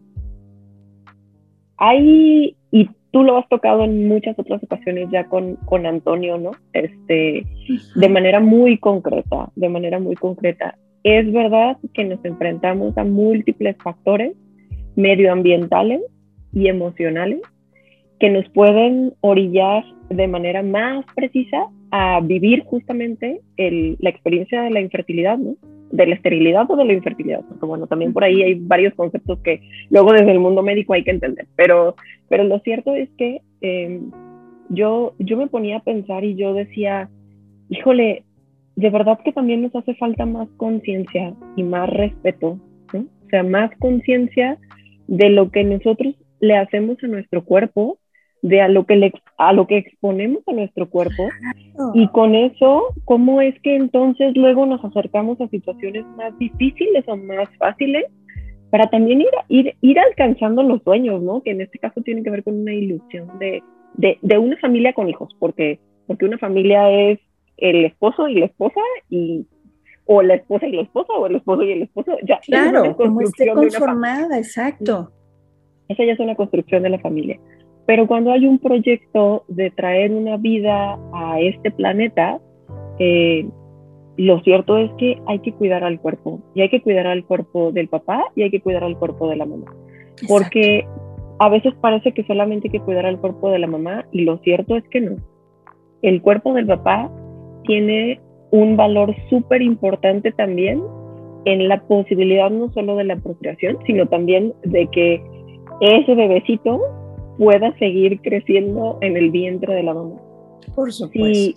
[1.78, 6.51] hay, y tú lo has tocado en muchas otras ocasiones ya con, con Antonio, ¿no?
[6.74, 7.45] Este,
[7.95, 10.78] de manera muy concreta, de manera muy concreta.
[11.03, 14.36] Es verdad que nos enfrentamos a múltiples factores
[14.95, 16.01] medioambientales
[16.53, 17.41] y emocionales
[18.20, 24.70] que nos pueden orillar de manera más precisa a vivir justamente el, la experiencia de
[24.70, 25.55] la infertilidad, ¿no?
[25.91, 29.39] de la esterilidad o de la infertilidad, porque bueno, también por ahí hay varios conceptos
[29.39, 31.95] que luego desde el mundo médico hay que entender, pero,
[32.28, 34.11] pero lo cierto es que em,
[34.70, 37.09] yo, yo me ponía a pensar y yo decía,
[37.70, 38.24] híjole,
[38.76, 42.59] de verdad que también nos hace falta más conciencia y más respeto,
[42.93, 42.99] ¿no?
[42.99, 44.57] o sea, más conciencia
[45.07, 47.99] de lo que nosotros le hacemos a nuestro cuerpo
[48.46, 51.24] de a lo que le, a lo que exponemos a nuestro cuerpo
[51.96, 57.18] y con eso cómo es que entonces luego nos acercamos a situaciones más difíciles o
[57.18, 58.06] más fáciles
[58.70, 61.41] para también ir, ir, ir alcanzando los sueños, ¿no?
[61.41, 63.64] Que en este caso tiene que ver con una ilusión de,
[63.96, 67.20] de, de una familia con hijos, porque, porque una familia es
[67.58, 69.48] el esposo y la esposa y
[70.06, 72.16] o la esposa y la esposa, o el esposo y el esposo.
[72.24, 75.12] Ya, claro, como esté conformada, exacto.
[75.88, 77.39] Esa ya es una construcción de la familia.
[77.86, 82.40] Pero cuando hay un proyecto de traer una vida a este planeta,
[83.00, 83.48] eh,
[84.18, 87.72] lo cierto es que hay que cuidar al cuerpo, y hay que cuidar al cuerpo
[87.72, 89.74] del papá y hay que cuidar al cuerpo de la mamá.
[90.28, 90.88] Porque
[91.40, 94.38] a veces parece que solamente hay que cuidar al cuerpo de la mamá y lo
[94.40, 95.18] cierto es que no.
[96.02, 97.12] El cuerpo del papá
[97.66, 98.22] tiene
[98.52, 100.82] un valor súper importante también
[101.46, 105.22] en la posibilidad no solo de la procreación, sino también de que
[105.82, 106.82] ese bebecito
[107.38, 110.16] pueda seguir creciendo en el vientre de la mamá.
[110.76, 111.34] Por supuesto.
[111.34, 111.56] Si,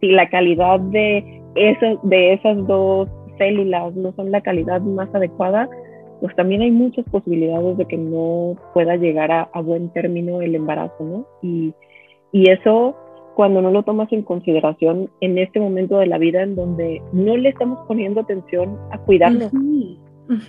[0.00, 3.08] si la calidad de, eso, de esas dos
[3.38, 5.68] células no son la calidad más adecuada,
[6.20, 11.04] pues también hay muchas posibilidades de que no pueda llegar a, buen término el embarazo,
[11.04, 11.26] ¿no?
[11.42, 11.74] Y,
[12.32, 12.96] y eso
[13.34, 17.36] cuando no lo tomas en consideración en este momento de la vida en donde no
[17.36, 19.52] le estamos poniendo atención a cuidarnos,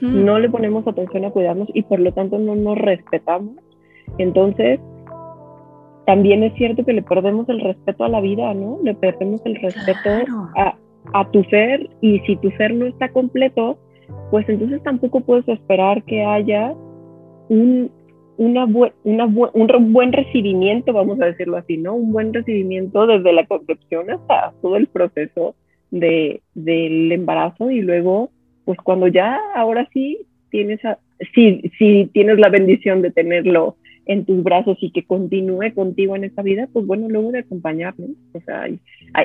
[0.01, 3.55] no le ponemos atención a cuidarnos y por lo tanto no nos respetamos,
[4.17, 4.79] entonces
[6.05, 8.79] también es cierto que le perdemos el respeto a la vida, ¿no?
[8.83, 10.09] Le perdemos el respeto
[10.55, 10.75] a,
[11.13, 13.77] a tu ser y si tu ser no está completo,
[14.31, 16.73] pues entonces tampoco puedes esperar que haya
[17.49, 17.91] un,
[18.37, 21.95] una un buen recibimiento, vamos a decirlo así, ¿no?
[21.95, 25.55] Un buen recibimiento desde la concepción hasta todo el proceso
[25.91, 28.29] de, del embarazo y luego,
[28.65, 30.79] pues cuando ya ahora sí tienes,
[31.33, 36.23] si, si tienes la bendición de tenerlo en tus brazos y que continúe contigo en
[36.23, 38.11] esta vida, pues bueno, luego de acompañarnos.
[38.33, 38.67] O sea,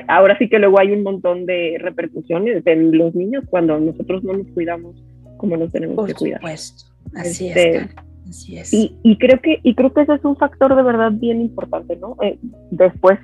[0.07, 4.33] ahora sí que luego hay un montón de repercusiones en los niños cuando nosotros no
[4.33, 4.95] nos cuidamos
[5.37, 6.41] como nos tenemos que cuidar.
[6.41, 7.57] Por supuesto, así es.
[7.57, 7.89] Este,
[8.29, 8.73] así es.
[8.73, 11.95] Y, y, creo que, y creo que ese es un factor de verdad bien importante,
[11.97, 12.15] ¿no?
[12.21, 12.37] Eh,
[12.69, 13.19] después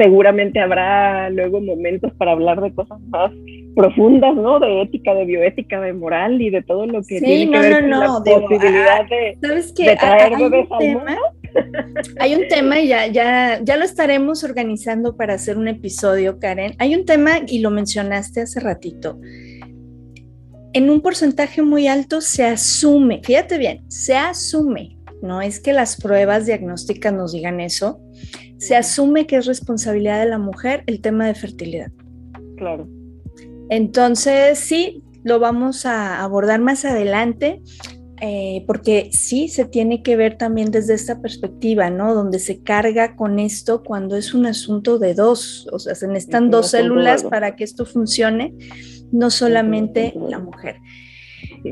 [0.00, 3.30] seguramente habrá luego momentos para hablar de cosas más
[3.76, 4.58] profundas, ¿no?
[4.58, 7.90] De ética, de bioética, de moral y de todo lo que tiene que ver con
[7.90, 9.96] la posibilidad de, ¿sabes qué?
[9.96, 11.12] traer bebés al mundo.
[12.18, 16.72] Hay un tema y ya, ya, ya lo estaremos organizando para hacer un episodio, Karen.
[16.78, 19.20] Hay un tema y lo mencionaste hace ratito.
[20.72, 26.00] En un porcentaje muy alto se asume, fíjate bien, se asume, no es que las
[26.00, 28.00] pruebas diagnósticas nos digan eso,
[28.58, 31.90] se asume que es responsabilidad de la mujer el tema de fertilidad.
[32.56, 32.88] Claro.
[33.70, 37.62] Entonces, sí, lo vamos a abordar más adelante,
[38.20, 42.14] eh, porque sí se tiene que ver también desde esta perspectiva, ¿no?
[42.14, 46.50] Donde se carga con esto cuando es un asunto de dos, o sea, se necesitan
[46.50, 48.54] dos células para que esto funcione,
[49.10, 50.76] no solamente la mujer.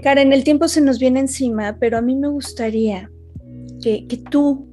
[0.03, 3.11] Karen, el tiempo se nos viene encima, pero a mí me gustaría
[3.81, 4.69] que, que tú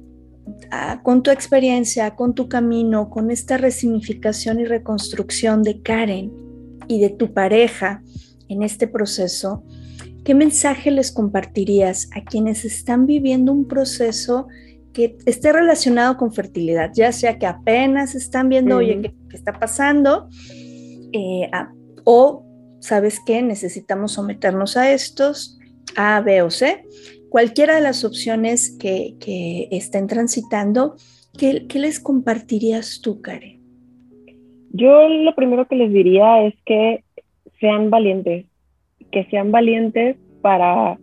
[0.70, 6.32] Ah, con tu experiencia, con tu camino, con esta resignificación y reconstrucción de Karen
[6.86, 8.02] y de tu pareja
[8.48, 9.64] en este proceso,
[10.24, 14.46] ¿qué mensaje les compartirías a quienes están viviendo un proceso
[14.92, 20.28] que esté relacionado con fertilidad, ya sea que apenas están viendo, oye, ¿qué, está pasando?
[21.12, 21.50] Eh,
[22.04, 22.46] o,
[22.80, 23.42] ¿sabes qué?
[23.42, 25.58] Necesitamos someternos a estos,
[25.96, 26.84] A, B o C
[27.36, 30.94] cualquiera de las opciones que, estén transitando,
[31.38, 33.60] ¿qué, les compartirías tú, Karen?
[34.70, 37.04] Yo lo primero que les diría es que
[37.60, 38.46] sean valientes,
[39.12, 40.98] que sean valientes para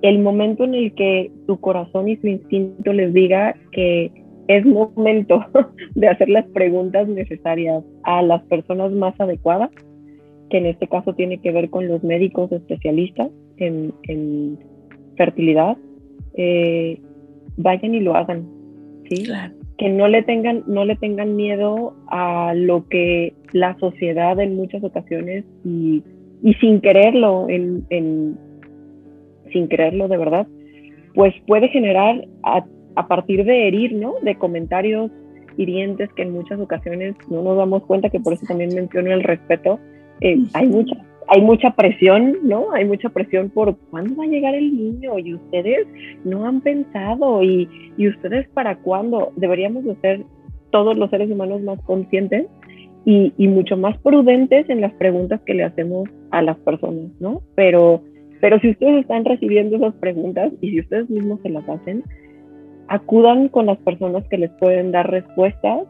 [0.00, 4.10] el momento en el que tu corazón y su instinto les diga que
[4.46, 5.44] es momento
[5.94, 9.68] de hacer las preguntas necesarias a las personas más adecuadas,
[10.48, 14.58] que en este caso tiene que ver con los médicos especialistas en, en
[15.18, 15.76] fertilidad,
[16.34, 16.98] eh,
[17.58, 18.48] vayan y lo hagan,
[19.10, 19.24] ¿sí?
[19.76, 24.82] Que no le tengan, no le tengan miedo a lo que la sociedad en muchas
[24.82, 26.02] ocasiones y,
[26.60, 28.38] sin quererlo, en,
[29.52, 30.46] sin quererlo de verdad,
[31.14, 32.64] pues puede generar a,
[33.08, 34.14] partir de herir, ¿no?
[34.22, 35.10] De comentarios
[35.56, 39.22] hirientes que en muchas ocasiones no nos damos cuenta que por eso también menciono el
[39.22, 39.78] respeto.
[40.20, 40.98] Eh, hay muchas
[41.28, 42.72] hay mucha presión, ¿no?
[42.72, 45.86] Hay mucha presión por cuándo va a llegar el niño y ustedes
[46.24, 49.32] no han pensado y, y ustedes para cuándo.
[49.36, 50.24] Deberíamos de ser
[50.70, 52.46] todos los seres humanos más conscientes
[53.04, 57.42] y, y, mucho más prudentes en las preguntas que le hacemos a las personas, ¿no?
[57.54, 58.02] Pero,
[58.40, 62.04] pero si ustedes están recibiendo esas preguntas y si ustedes mismos se las hacen,
[62.88, 65.82] acudan con las personas que les pueden dar respuestas.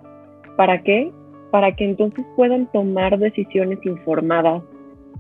[0.56, 1.10] ¿Para qué?
[1.50, 4.62] Para que entonces puedan tomar decisiones informadas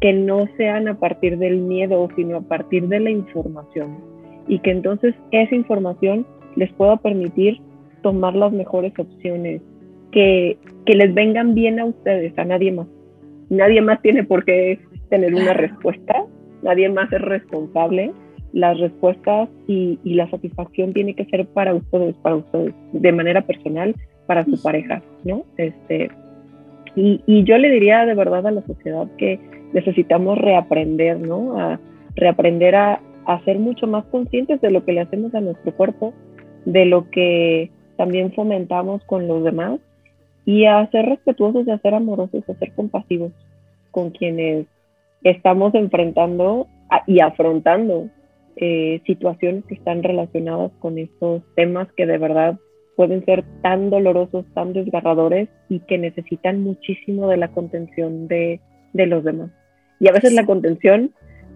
[0.00, 3.98] que no sean a partir del miedo, sino a partir de la información.
[4.46, 6.26] Y que entonces esa información
[6.56, 7.60] les pueda permitir
[8.02, 9.60] tomar las mejores opciones,
[10.12, 12.86] que, que les vengan bien a ustedes, a nadie más.
[13.50, 14.78] nadie más tiene por qué
[15.10, 16.24] tener una respuesta,
[16.62, 18.12] nadie más es responsable.
[18.52, 23.42] Las respuestas y, y, la satisfacción tiene que ser para ustedes, para ustedes, de manera
[23.42, 23.94] personal,
[24.26, 25.44] para su pareja, ¿no?
[25.58, 26.10] Este,
[26.96, 29.38] y, y yo le diría de verdad a la sociedad que
[29.72, 31.58] necesitamos reaprender, ¿no?
[31.58, 31.80] A
[32.14, 36.14] reaprender a, a ser mucho más conscientes de lo que le hacemos a nuestro cuerpo,
[36.64, 39.80] de lo que también fomentamos con los demás
[40.44, 43.32] y a ser respetuosos, a ser amorosos, a ser compasivos
[43.90, 44.66] con quienes
[45.22, 46.66] estamos enfrentando
[47.06, 48.08] y afrontando
[48.56, 52.58] eh, situaciones que están relacionadas con estos temas que de verdad
[52.96, 58.60] pueden ser tan dolorosos, tan desgarradores y que necesitan muchísimo de la contención de,
[58.92, 59.50] de los demás.
[60.00, 61.12] Y a veces la contención,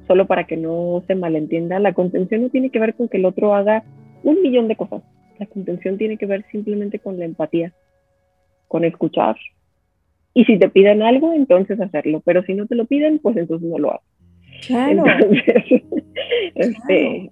[0.07, 3.25] solo para que no se malentienda, la contención no tiene que ver con que el
[3.25, 3.85] otro haga
[4.25, 5.03] un millón de cosas.
[5.39, 7.73] La contención tiene que ver simplemente con la empatía,
[8.69, 9.37] con escuchar,
[10.35, 12.23] y si te piden algo, entonces hacerlo.
[12.25, 14.03] Pero si no te lo piden, pues entonces no lo hagas.
[14.67, 15.05] Claro.
[15.07, 15.83] Entonces,
[16.55, 17.31] este,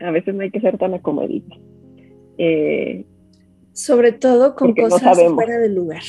[0.00, 1.56] a veces no hay que ser tan acomodito.
[2.38, 3.04] Eh,
[3.72, 6.02] Sobre todo con cosas fuera de lugar.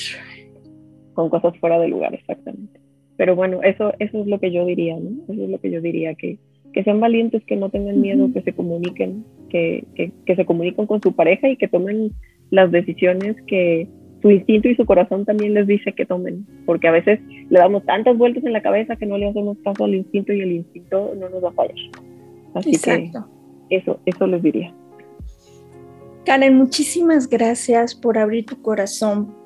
[1.13, 2.80] Con cosas fuera de lugar, exactamente.
[3.22, 5.11] Pero bueno, eso, eso es lo que yo diría, ¿no?
[5.32, 6.39] Eso es lo que yo diría, que,
[6.74, 10.88] que sean valientes, que no tengan miedo, que se comuniquen, que, que, que se comuniquen
[10.88, 12.13] con su pareja y que tomen
[12.49, 13.88] las decisiones que,
[14.24, 17.86] su instinto y su corazón también les dice que tomen, porque a veces le damos
[17.86, 21.13] tantas vueltas en la cabeza que no le hacemos caso al instinto y el instinto
[21.15, 21.78] no nos va a fallar.
[22.55, 23.28] Así Exacto.
[23.69, 24.74] que eso, eso les diría.
[26.26, 29.40] Karen, muchísimas gracias por abrir tu corazón.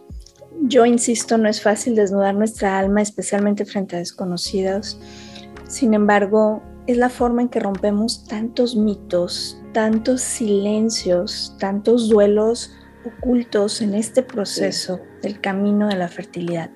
[0.61, 4.99] Yo insisto, no es fácil desnudar nuestra alma, especialmente frente a desconocidos.
[5.67, 12.71] Sin embargo, es la forma en que rompemos tantos mitos, tantos silencios, tantos duelos
[13.05, 16.71] ocultos en este proceso del camino de la fertilidad.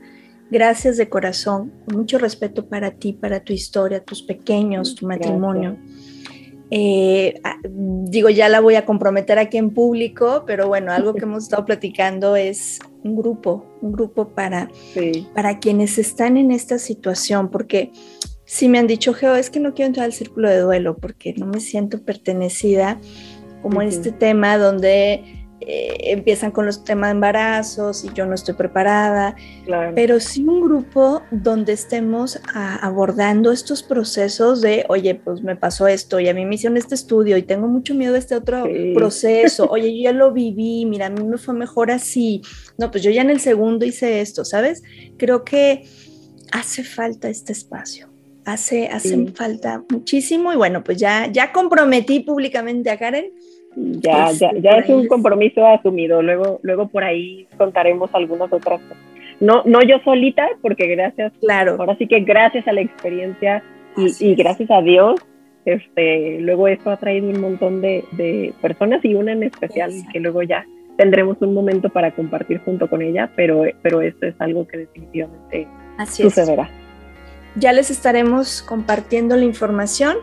[0.51, 5.77] Gracias de corazón, con mucho respeto para ti, para tu historia, tus pequeños, tu matrimonio.
[6.72, 11.24] Eh, ah, digo, ya la voy a comprometer aquí en público, pero bueno, algo que
[11.26, 14.70] hemos estado platicando es un grupo, un grupo para,
[15.34, 17.91] para quienes están en esta situación, porque
[18.45, 21.34] si me han dicho, Geo, es que no quiero entrar al círculo de duelo porque
[21.38, 22.99] no me siento pertenecida
[23.61, 28.34] como en este tema donde eh, empiezan con los temas de embarazos y yo no
[28.34, 29.36] estoy preparada,
[29.93, 36.20] pero sí un grupo donde estemos abordando estos procesos de, oye, pues me pasó esto
[36.20, 39.68] y a mí me hicieron este estudio y tengo mucho miedo de este otro proceso,
[39.70, 42.41] oye, yo ya lo viví, mira, a mí me fue mejor así,
[42.78, 44.82] no, pues yo ya en el segundo hice esto, ¿sabes?
[45.18, 45.84] Creo que
[46.51, 48.07] hace falta este espacio.
[48.45, 53.32] Hace, hace falta muchísimo y bueno, pues ya, ya comprometí públicamente a Karen
[54.01, 56.21] ya, ya, ya es un compromiso asumido.
[56.21, 58.97] Luego, luego por ahí contaremos algunas otras cosas.
[59.39, 61.77] No, no yo solita, porque gracias, claro.
[61.80, 63.63] ahora sí que gracias a la experiencia
[63.95, 65.19] y, gracias a Dios,
[65.65, 70.19] este, luego esto ha traído un montón de, de personas y una en especial que
[70.19, 70.65] luego ya
[70.97, 75.67] tendremos un momento para compartir junto con ella, pero, pero esto es algo que definitivamente
[76.05, 76.69] sucederá.
[77.55, 80.17] Ya les estaremos compartiendo la información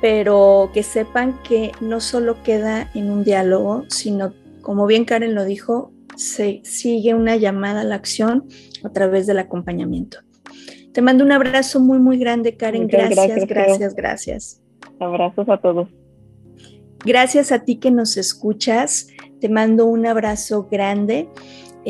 [0.00, 4.32] pero que sepan que no solo queda en un diálogo, sino,
[4.62, 8.44] como bien Karen lo dijo, se sigue una llamada a la acción
[8.84, 10.18] a través del acompañamiento.
[10.92, 12.88] Te mando un abrazo muy, muy grande, Karen.
[12.88, 14.62] gracias, gracias, gracias, gracias.
[14.98, 15.88] Abrazos a todos.
[17.04, 19.08] Gracias a ti que nos escuchas.
[19.40, 21.28] Te mando un abrazo grande.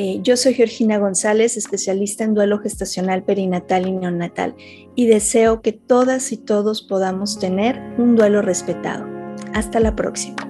[0.02, 4.56] Eh, yo soy Georgina González, especialista en duelo gestacional perinatal y neonatal,
[4.94, 9.04] y deseo que todas y todos podamos tener un duelo respetado.
[9.52, 10.49] Hasta la próxima.